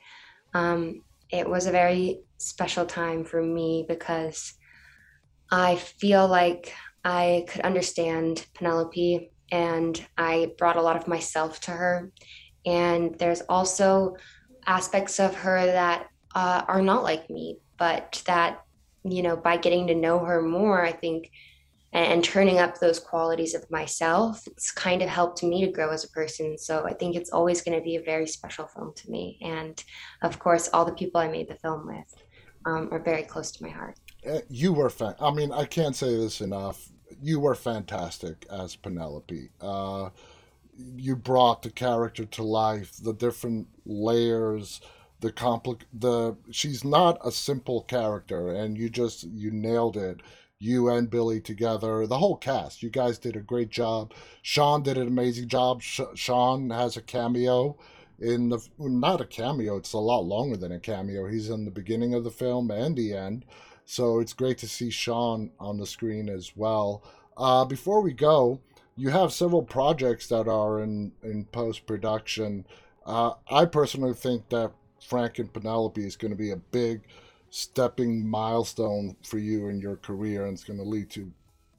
um, 0.55 1.05
it 1.31 1.48
was 1.48 1.66
a 1.66 1.70
very 1.70 2.18
special 2.38 2.85
time 2.85 3.22
for 3.22 3.44
me 3.44 3.85
because 3.87 4.55
I 5.53 5.77
feel 5.77 6.27
like 6.27 6.74
I 7.05 7.46
could 7.48 7.61
understand 7.61 8.44
Penelope 8.55 9.31
and 9.50 10.04
I 10.16 10.52
brought 10.58 10.76
a 10.76 10.82
lot 10.82 10.96
of 10.96 11.08
myself 11.08 11.61
to 11.62 11.70
her 11.70 12.12
and 12.66 13.18
there's 13.18 13.40
also 13.48 14.16
aspects 14.66 15.18
of 15.18 15.34
her 15.34 15.64
that 15.64 16.08
uh, 16.34 16.62
are 16.68 16.82
not 16.82 17.02
like 17.02 17.30
me, 17.30 17.58
but 17.78 18.22
that, 18.26 18.62
you 19.04 19.22
know, 19.22 19.37
by 19.37 19.56
getting 19.56 19.87
to 19.87 19.94
know 19.94 20.18
her 20.18 20.42
more, 20.42 20.84
I 20.84 20.92
think, 20.92 21.30
and, 21.92 22.12
and 22.12 22.24
turning 22.24 22.58
up 22.58 22.78
those 22.78 23.00
qualities 23.00 23.54
of 23.54 23.70
myself, 23.70 24.46
it's 24.46 24.70
kind 24.70 25.00
of 25.00 25.08
helped 25.08 25.42
me 25.42 25.64
to 25.64 25.72
grow 25.72 25.90
as 25.90 26.04
a 26.04 26.08
person. 26.11 26.58
So 26.58 26.84
I 26.87 26.92
think 26.92 27.16
it's 27.16 27.30
always 27.30 27.62
going 27.62 27.78
to 27.78 27.84
be 27.84 27.96
a 27.96 28.02
very 28.02 28.26
special 28.26 28.66
film 28.66 28.92
to 28.96 29.11
me. 29.11 29.38
And 29.42 29.82
of 30.22 30.38
course, 30.38 30.68
all 30.72 30.84
the 30.84 30.92
people 30.92 31.20
I 31.20 31.28
made 31.28 31.48
the 31.48 31.56
film 31.56 31.87
with 31.87 32.14
um, 32.66 32.88
are 32.92 33.02
very 33.02 33.22
close 33.22 33.50
to 33.52 33.62
my 33.62 33.70
heart. 33.70 33.98
Uh, 34.28 34.40
you 34.50 34.72
were, 34.72 34.90
fan- 34.90 35.14
I 35.20 35.30
mean, 35.30 35.52
I 35.52 35.64
can't 35.64 35.96
say 35.96 36.14
this 36.14 36.42
enough. 36.42 36.90
You 37.22 37.40
were 37.40 37.54
fantastic 37.54 38.46
as 38.50 38.76
Penelope. 38.76 39.50
Uh, 39.61 40.11
you 40.96 41.16
brought 41.16 41.62
the 41.62 41.70
character 41.70 42.24
to 42.24 42.42
life, 42.42 42.96
the 43.02 43.12
different 43.12 43.68
layers, 43.85 44.81
the 45.20 45.33
compli- 45.33 45.83
the 45.92 46.37
she's 46.50 46.85
not 46.85 47.18
a 47.24 47.33
simple 47.33 47.83
character 47.83 48.48
and 48.54 48.78
you 48.78 48.88
just 48.88 49.24
you 49.24 49.50
nailed 49.50 49.96
it. 49.96 50.20
You 50.61 50.88
and 50.88 51.09
Billy 51.09 51.40
together, 51.40 52.04
the 52.07 52.18
whole 52.18 52.37
cast, 52.37 52.83
you 52.83 52.90
guys 52.90 53.16
did 53.18 53.37
a 53.37 53.40
great 53.40 53.70
job. 53.70 54.12
Sean 54.42 54.83
did 54.83 54.98
an 54.98 55.07
amazing 55.07 55.48
job. 55.48 55.83
Sh- 55.83 56.00
Sean 56.14 56.70
has 56.70 56.96
a 56.96 57.02
cameo 57.02 57.76
in 58.18 58.48
the 58.48 58.59
not 58.78 59.20
a 59.20 59.24
cameo, 59.24 59.76
it's 59.76 59.92
a 59.92 59.98
lot 59.98 60.24
longer 60.24 60.57
than 60.57 60.72
a 60.72 60.81
cameo. 60.81 61.26
He's 61.28 61.50
in 61.50 61.64
the 61.64 61.70
beginning 61.70 62.14
of 62.14 62.24
the 62.24 62.31
film 62.31 62.70
and 62.70 62.96
the 62.96 63.14
end. 63.14 63.44
So 63.90 64.20
it's 64.20 64.35
great 64.35 64.59
to 64.59 64.68
see 64.68 64.90
Sean 64.90 65.51
on 65.59 65.79
the 65.79 65.87
screen 65.87 66.29
as 66.29 66.53
well. 66.55 67.03
Uh, 67.38 67.64
before 67.64 68.03
we 68.03 68.12
go, 68.12 68.61
you 68.96 69.09
have 69.09 69.33
several 69.33 69.62
projects 69.62 70.27
that 70.27 70.46
are 70.46 70.83
in 70.83 71.12
in 71.22 71.46
post 71.46 71.87
production. 71.87 72.66
Uh, 73.07 73.33
I 73.51 73.64
personally 73.64 74.12
think 74.12 74.51
that 74.51 74.72
Frank 75.01 75.38
and 75.38 75.51
Penelope 75.51 76.05
is 76.05 76.16
going 76.16 76.33
to 76.33 76.37
be 76.37 76.51
a 76.51 76.57
big 76.57 77.01
stepping 77.48 78.29
milestone 78.29 79.16
for 79.22 79.38
you 79.38 79.68
in 79.68 79.81
your 79.81 79.96
career, 79.96 80.44
and 80.44 80.53
it's 80.53 80.64
going 80.64 80.79
to 80.79 80.85
lead 80.85 81.09
to 81.12 81.33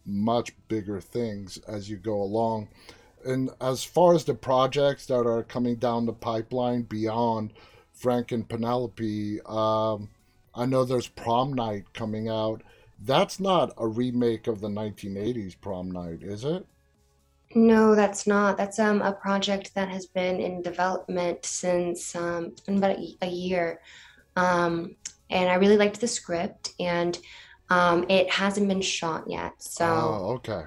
much 0.04 0.54
bigger 0.67 1.00
things 1.00 1.60
as 1.67 1.91
you 1.91 1.98
go 1.98 2.19
along. 2.19 2.69
And 3.24 3.52
as 3.62 3.84
far 3.84 4.15
as 4.15 4.24
the 4.24 4.34
projects 4.34 5.06
that 5.06 5.28
are 5.28 5.43
coming 5.43 5.76
down 5.76 6.08
the 6.08 6.13
pipeline 6.13 6.82
beyond 6.82 7.54
Frank 7.93 8.32
and 8.32 8.50
Penelope, 8.50 9.41
um, 9.45 10.10
I 10.60 10.65
know 10.65 10.86
there's 10.86 11.08
Prom 11.08 11.54
Night 11.54 11.93
coming 11.93 12.30
out. 12.30 12.62
That's 13.00 13.39
not 13.39 13.74
a 13.78 13.88
remake 13.88 14.48
of 14.48 14.62
the 14.62 14.69
1980s 14.69 15.56
Prom 15.56 15.89
Night, 15.91 16.22
is 16.24 16.43
it? 16.45 16.67
No, 17.56 17.95
that's 17.95 18.28
not. 18.28 18.58
That's 18.58 18.78
um 18.80 19.02
a 19.02 19.12
project 19.13 19.74
that 19.76 19.89
has 19.89 20.06
been 20.06 20.39
in 20.39 20.62
development 20.62 21.45
since 21.45 22.15
um 22.15 22.45
it's 22.48 22.62
been 22.62 22.78
about 22.78 22.98
a, 22.98 23.17
a 23.24 23.28
year. 23.28 23.82
Um 24.36 24.95
and 25.30 25.50
I 25.50 25.56
really 25.56 25.78
liked 25.78 26.00
the 26.02 26.08
script 26.08 26.74
and 26.80 27.17
um 27.69 28.06
it 28.10 28.30
hasn't 28.32 28.67
been 28.67 28.82
shot 28.82 29.26
yet. 29.30 29.54
So 29.63 29.86
Oh, 29.86 30.34
okay. 30.38 30.65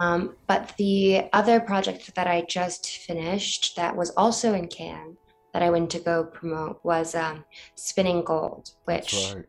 um 0.00 0.36
but 0.48 0.74
the 0.76 1.28
other 1.32 1.60
project 1.60 2.14
that 2.16 2.26
I 2.26 2.42
just 2.48 2.86
finished 3.06 3.76
that 3.76 3.96
was 3.96 4.10
also 4.16 4.54
in 4.54 4.66
Cannes 4.68 5.16
that 5.54 5.62
I 5.62 5.70
went 5.70 5.88
to 5.92 6.00
go 6.00 6.24
promote 6.24 6.80
was 6.84 7.14
um 7.14 7.44
Spinning 7.74 8.22
Gold, 8.22 8.72
which 8.84 9.32
right 9.34 9.46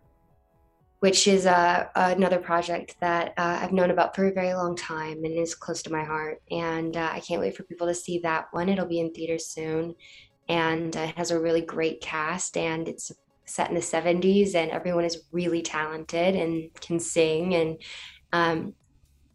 which 1.06 1.28
is 1.28 1.46
uh, 1.46 1.88
another 1.96 2.40
project 2.40 2.96
that 3.00 3.30
uh, 3.38 3.60
I've 3.62 3.72
known 3.72 3.92
about 3.92 4.16
for 4.16 4.26
a 4.26 4.34
very 4.34 4.56
long 4.56 4.76
time 4.76 5.24
and 5.24 5.38
is 5.38 5.54
close 5.54 5.84
to 5.84 5.92
my 5.92 6.04
heart. 6.04 6.42
And 6.50 6.98
uh, 6.98 7.10
I 7.12 7.20
can't 7.20 7.42
wait 7.42 7.56
for 7.56 7.62
people 7.62 7.86
to 7.86 7.94
see 7.94 8.18
that 8.24 8.48
one. 8.54 8.70
It'll 8.70 8.88
be 8.88 9.00
in 9.00 9.12
theaters 9.12 9.46
soon. 9.46 9.94
And 10.50 10.96
it 10.96 11.16
has 11.16 11.30
a 11.30 11.40
really 11.40 11.62
great 11.62 12.02
cast, 12.02 12.58
and 12.58 12.88
it's 12.88 13.12
set 13.46 13.70
in 13.70 13.76
the 13.76 13.82
70s, 13.82 14.56
and 14.56 14.72
everyone 14.72 15.06
is 15.06 15.26
really 15.32 15.62
talented 15.62 16.36
and 16.36 16.74
can 16.82 17.00
sing 17.00 17.54
and 17.54 17.78
um, 18.34 18.74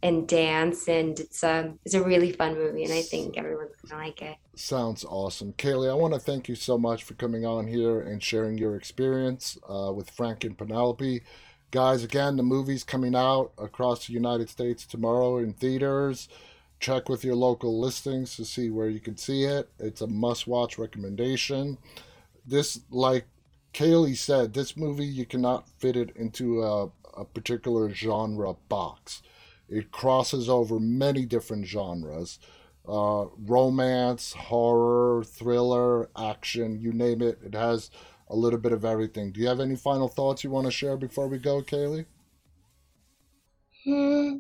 and 0.03 0.27
dance. 0.29 0.89
And 0.89 1.19
it's, 1.19 1.45
um, 1.45 1.79
it's 1.85 1.95
a 1.95 2.03
really 2.03 2.33
fun 2.33 2.55
movie, 2.55 2.85
and 2.85 2.93
I 2.93 3.03
think 3.03 3.37
everyone's 3.37 3.73
to 3.89 3.97
like 3.97 4.23
it. 4.23 4.37
Sounds 4.55 5.05
awesome. 5.05 5.53
Caylee, 5.55 5.91
I 5.91 5.95
want 5.95 6.15
to 6.15 6.21
thank 6.21 6.49
you 6.49 6.55
so 6.55 6.79
much 6.79 7.05
for 7.05 7.15
coming 7.15 7.45
on 7.45 7.67
here 7.67 8.01
and 8.01 8.23
sharing 8.23 8.59
your 8.59 8.77
experience 8.77 9.59
uh, 9.69 9.93
with 9.93 10.11
Frank 10.11 10.45
and 10.45 10.57
Penelope 10.57 11.23
Guys, 11.71 12.03
again, 12.03 12.37
the 12.37 12.43
movie's 12.43 12.83
coming 12.83 13.15
out 13.15 13.53
across 13.57 14.07
the 14.07 14.13
United 14.13 14.49
States 14.49 14.85
tomorrow 14.85 15.39
in 15.39 15.53
theaters. 15.53 16.29
Check 16.81 17.09
with 17.09 17.23
your 17.23 17.37
local 17.37 17.79
listings 17.79 18.35
to 18.37 18.45
see 18.45 18.71
where 18.71 18.89
you 18.89 18.99
can 18.99 19.17
see 19.17 19.45
it. 19.45 19.71
It's 19.79 20.01
a 20.01 20.09
must 20.09 20.49
watch 20.49 20.79
recommendation. 20.79 21.79
This, 22.45 22.81
like 22.91 23.27
Caylee 23.73 24.17
said, 24.17 24.53
this 24.53 24.77
movie, 24.77 25.07
you 25.07 25.25
cannot 25.25 25.69
fit 25.79 25.95
it 25.95 26.11
into 26.17 26.61
a, 26.61 26.91
a 27.17 27.25
particular 27.25 27.89
genre 27.95 28.55
box. 28.69 29.23
It 29.71 29.91
crosses 29.93 30.49
over 30.49 30.81
many 30.81 31.25
different 31.25 31.67
genres 31.67 32.39
uh, 32.89 33.27
romance, 33.47 34.33
horror, 34.33 35.23
thriller, 35.25 36.09
action, 36.17 36.81
you 36.81 36.93
name 36.93 37.23
it. 37.23 37.39
It 37.45 37.55
has 37.55 37.91
a 38.29 38.35
little 38.35 38.59
bit 38.59 38.73
of 38.73 38.85
everything. 38.85 39.33
Do 39.33 39.41
you 39.41 39.49
have 39.49 39.61
any 39.61 39.77
final 39.77 40.09
thoughts 40.09 40.43
you 40.43 40.51
want 40.51 40.67
to 40.67 40.71
share 40.71 40.97
before 40.97 41.29
we 41.29 41.39
go, 41.39 41.63
Caylee? 41.63 42.07
Hmm, 43.85 44.39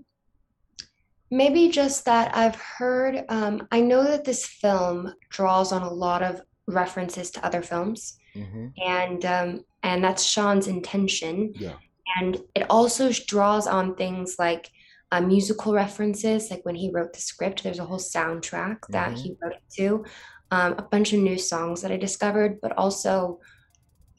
maybe 1.30 1.68
just 1.68 2.04
that 2.06 2.34
I've 2.36 2.56
heard, 2.56 3.24
um, 3.28 3.68
I 3.70 3.80
know 3.80 4.04
that 4.04 4.24
this 4.24 4.46
film 4.46 5.12
draws 5.28 5.70
on 5.72 5.82
a 5.82 5.92
lot 5.92 6.22
of 6.22 6.42
references 6.66 7.30
to 7.32 7.44
other 7.44 7.62
films, 7.62 8.16
Mm-hmm. 8.36 8.66
and 8.86 9.24
um, 9.24 9.64
and 9.82 10.04
that's 10.04 10.22
Sean's 10.22 10.68
intention. 10.68 11.52
Yeah. 11.56 11.74
And 12.20 12.38
it 12.54 12.64
also 12.70 13.10
draws 13.10 13.66
on 13.66 13.96
things 13.96 14.36
like 14.38 14.70
uh, 15.12 15.20
musical 15.20 15.72
references, 15.74 16.50
like 16.50 16.64
when 16.64 16.74
he 16.76 16.90
wrote 16.92 17.12
the 17.12 17.20
script, 17.20 17.62
there's 17.62 17.78
a 17.80 17.84
whole 17.84 17.98
soundtrack 17.98 18.78
that 18.92 19.12
Mm-hmm. 19.12 19.22
he 19.22 19.36
wrote 19.42 19.52
it 19.54 19.62
to, 19.76 20.04
um, 20.50 20.74
a 20.78 20.82
bunch 20.82 21.12
of 21.12 21.20
new 21.20 21.38
songs 21.38 21.82
that 21.82 21.92
I 21.92 21.96
discovered, 21.96 22.60
but 22.60 22.72
also 22.78 23.40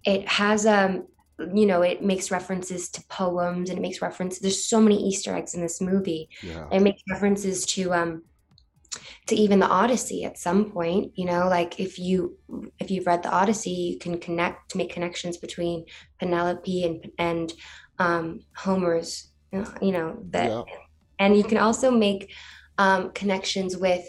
it 0.05 0.27
has 0.27 0.65
um 0.65 1.07
you 1.53 1.65
know 1.65 1.81
it 1.81 2.03
makes 2.03 2.29
references 2.31 2.89
to 2.89 3.03
poems 3.09 3.69
and 3.69 3.79
it 3.79 3.81
makes 3.81 4.01
reference 4.01 4.39
there's 4.39 4.65
so 4.65 4.79
many 4.79 4.97
easter 5.07 5.35
eggs 5.35 5.55
in 5.55 5.61
this 5.61 5.81
movie 5.81 6.29
Yeah. 6.41 6.67
it 6.71 6.81
makes 6.81 7.01
references 7.09 7.65
to 7.65 7.91
um 7.93 8.23
to 9.27 9.35
even 9.35 9.59
the 9.59 9.67
odyssey 9.67 10.23
at 10.23 10.37
some 10.37 10.71
point 10.71 11.13
you 11.15 11.25
know 11.25 11.47
like 11.47 11.79
if 11.79 11.97
you 11.97 12.37
if 12.79 12.91
you've 12.91 13.07
read 13.07 13.23
the 13.23 13.31
odyssey 13.31 13.71
you 13.71 13.99
can 13.99 14.19
connect 14.19 14.75
make 14.75 14.91
connections 14.93 15.37
between 15.37 15.85
penelope 16.19 16.83
and 16.83 17.11
and 17.17 17.53
um 17.99 18.41
homer's 18.55 19.30
you 19.51 19.91
know 19.91 20.17
that 20.29 20.49
Yeah. 20.49 20.63
and 21.19 21.37
you 21.37 21.43
can 21.43 21.57
also 21.57 21.91
make 21.91 22.31
um 22.77 23.11
connections 23.11 23.77
with 23.77 24.05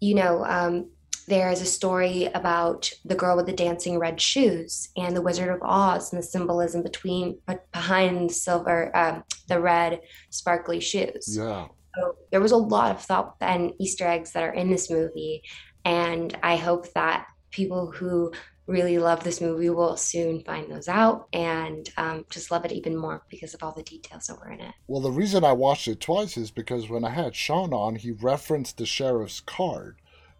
you 0.00 0.14
know 0.14 0.44
um 0.44 0.90
there 1.26 1.50
is 1.50 1.60
a 1.60 1.66
story 1.66 2.24
about 2.34 2.90
the 3.04 3.14
girl 3.14 3.36
with 3.36 3.44
the 3.46 3.52
dancing 3.52 3.98
red 3.98 4.18
shoes 4.18 4.88
and 4.96 5.14
the 5.14 5.20
Wizard 5.20 5.50
of 5.50 5.60
Oz 5.62 6.10
and 6.10 6.22
the 6.22 6.26
symbolism 6.26 6.82
between 6.82 7.38
but 7.46 7.70
behind 7.70 8.30
the 8.30 8.34
silver 8.34 8.96
um, 8.96 9.24
the 9.46 9.60
red 9.60 10.00
sparkly 10.30 10.80
shoes. 10.80 11.36
Yeah. 11.36 11.66
So 11.96 12.14
there 12.30 12.40
was 12.40 12.52
a 12.52 12.56
lot 12.56 12.92
of 12.92 13.02
thought 13.02 13.34
and 13.42 13.72
Easter 13.78 14.06
eggs 14.06 14.32
that 14.32 14.42
are 14.42 14.54
in 14.54 14.70
this 14.70 14.90
movie, 14.90 15.42
and 15.84 16.36
I 16.42 16.56
hope 16.56 16.90
that 16.94 17.26
people 17.50 17.90
who 17.90 18.32
really 18.68 18.98
love 18.98 19.24
this 19.24 19.40
movie 19.40 19.70
will 19.70 19.96
soon 19.96 20.42
find 20.44 20.70
those 20.70 20.88
out 20.88 21.26
and 21.32 21.90
um, 21.96 22.24
just 22.30 22.50
love 22.50 22.64
it 22.66 22.70
even 22.70 22.94
more 22.94 23.22
because 23.30 23.54
of 23.54 23.62
all 23.62 23.72
the 23.72 23.82
details 23.82 24.26
that 24.26 24.38
were 24.38 24.52
in 24.52 24.60
it. 24.60 24.74
Well, 24.86 25.00
the 25.00 25.10
reason 25.10 25.42
I 25.42 25.52
watched 25.52 25.88
it 25.88 26.00
twice 26.00 26.36
is 26.36 26.50
because 26.50 26.88
when 26.88 27.04
I 27.04 27.10
had 27.10 27.34
Sean 27.34 27.72
on, 27.72 27.96
he 27.96 28.10
referenced 28.10 28.76
the 28.76 28.86
sheriff's 28.86 29.40
card. 29.40 29.96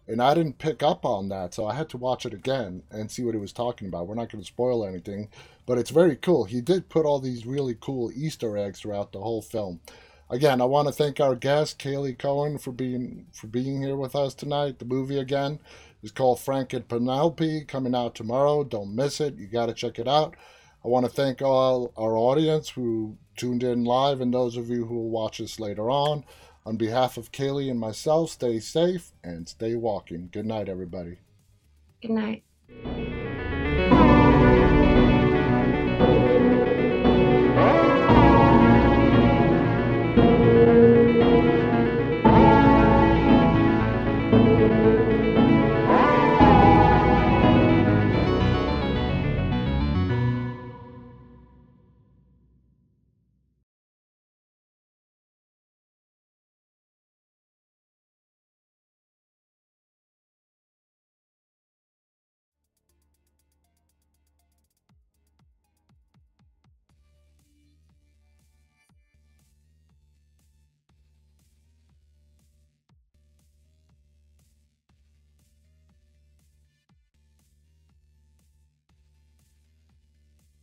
And 0.07 0.23
I 0.23 0.33
didn't 0.33 0.57
pick 0.57 0.81
up 0.81 1.05
on 1.05 1.29
that, 1.29 1.53
so 1.53 1.67
I 1.67 1.75
had 1.75 1.87
to 1.89 1.97
watch 1.97 2.25
it 2.25 2.33
again 2.33 2.81
and 2.89 3.11
see 3.11 3.23
what 3.23 3.35
he 3.35 3.39
was 3.39 3.53
talking 3.53 3.87
about. 3.87 4.07
We're 4.07 4.15
not 4.15 4.31
going 4.31 4.41
to 4.41 4.47
spoil 4.47 4.83
anything, 4.83 5.29
but 5.67 5.77
it's 5.77 5.91
very 5.91 6.15
cool. 6.15 6.45
He 6.45 6.61
did 6.61 6.89
put 6.89 7.05
all 7.05 7.19
these 7.19 7.45
really 7.45 7.75
cool 7.79 8.11
Easter 8.15 8.57
eggs 8.57 8.79
throughout 8.79 9.11
the 9.11 9.19
whole 9.19 9.43
film. 9.43 9.81
Again, 10.31 10.61
I 10.61 10.65
want 10.65 10.87
to 10.87 10.93
thank 10.93 11.19
our 11.19 11.35
guest 11.35 11.79
Caylee 11.79 12.17
Cowan 12.17 12.59
for 12.59 12.71
being 12.71 13.27
for 13.33 13.47
being 13.47 13.81
here 13.81 13.95
with 13.95 14.15
us 14.15 14.35
tonight. 14.35 14.77
The 14.77 14.85
movie 14.85 15.19
again 15.19 15.59
is 16.01 16.11
called 16.11 16.39
Frank 16.39 16.73
and 16.73 16.87
Penelope, 16.87 17.65
coming 17.65 17.95
out 17.95 18.15
tomorrow. 18.15 18.63
Don't 18.63 18.95
miss 18.95 19.19
it. 19.19 19.35
You 19.35 19.47
got 19.47 19.67
to 19.67 19.73
check 19.73 19.99
it 19.99 20.07
out. 20.07 20.35
I 20.83 20.87
want 20.87 21.05
to 21.05 21.11
thank 21.11 21.41
all 21.41 21.91
our 21.97 22.15
audience 22.15 22.69
who 22.69 23.17
tuned 23.35 23.63
in 23.63 23.83
live 23.83 24.21
and 24.21 24.33
those 24.33 24.55
of 24.55 24.69
you 24.69 24.85
who 24.85 24.95
will 24.95 25.09
watch 25.09 25.41
us 25.41 25.59
later 25.59 25.89
on. 25.89 26.23
On 26.65 26.77
behalf 26.77 27.17
of 27.17 27.31
Caylee 27.31 27.69
and 27.69 27.79
myself, 27.79 28.31
stay 28.31 28.59
safe 28.59 29.11
and 29.23 29.47
stay 29.47 29.75
walking. 29.75 30.29
Good 30.31 30.45
night, 30.45 30.69
everybody. 30.69 31.17
Good 32.01 32.11
night. 32.11 32.43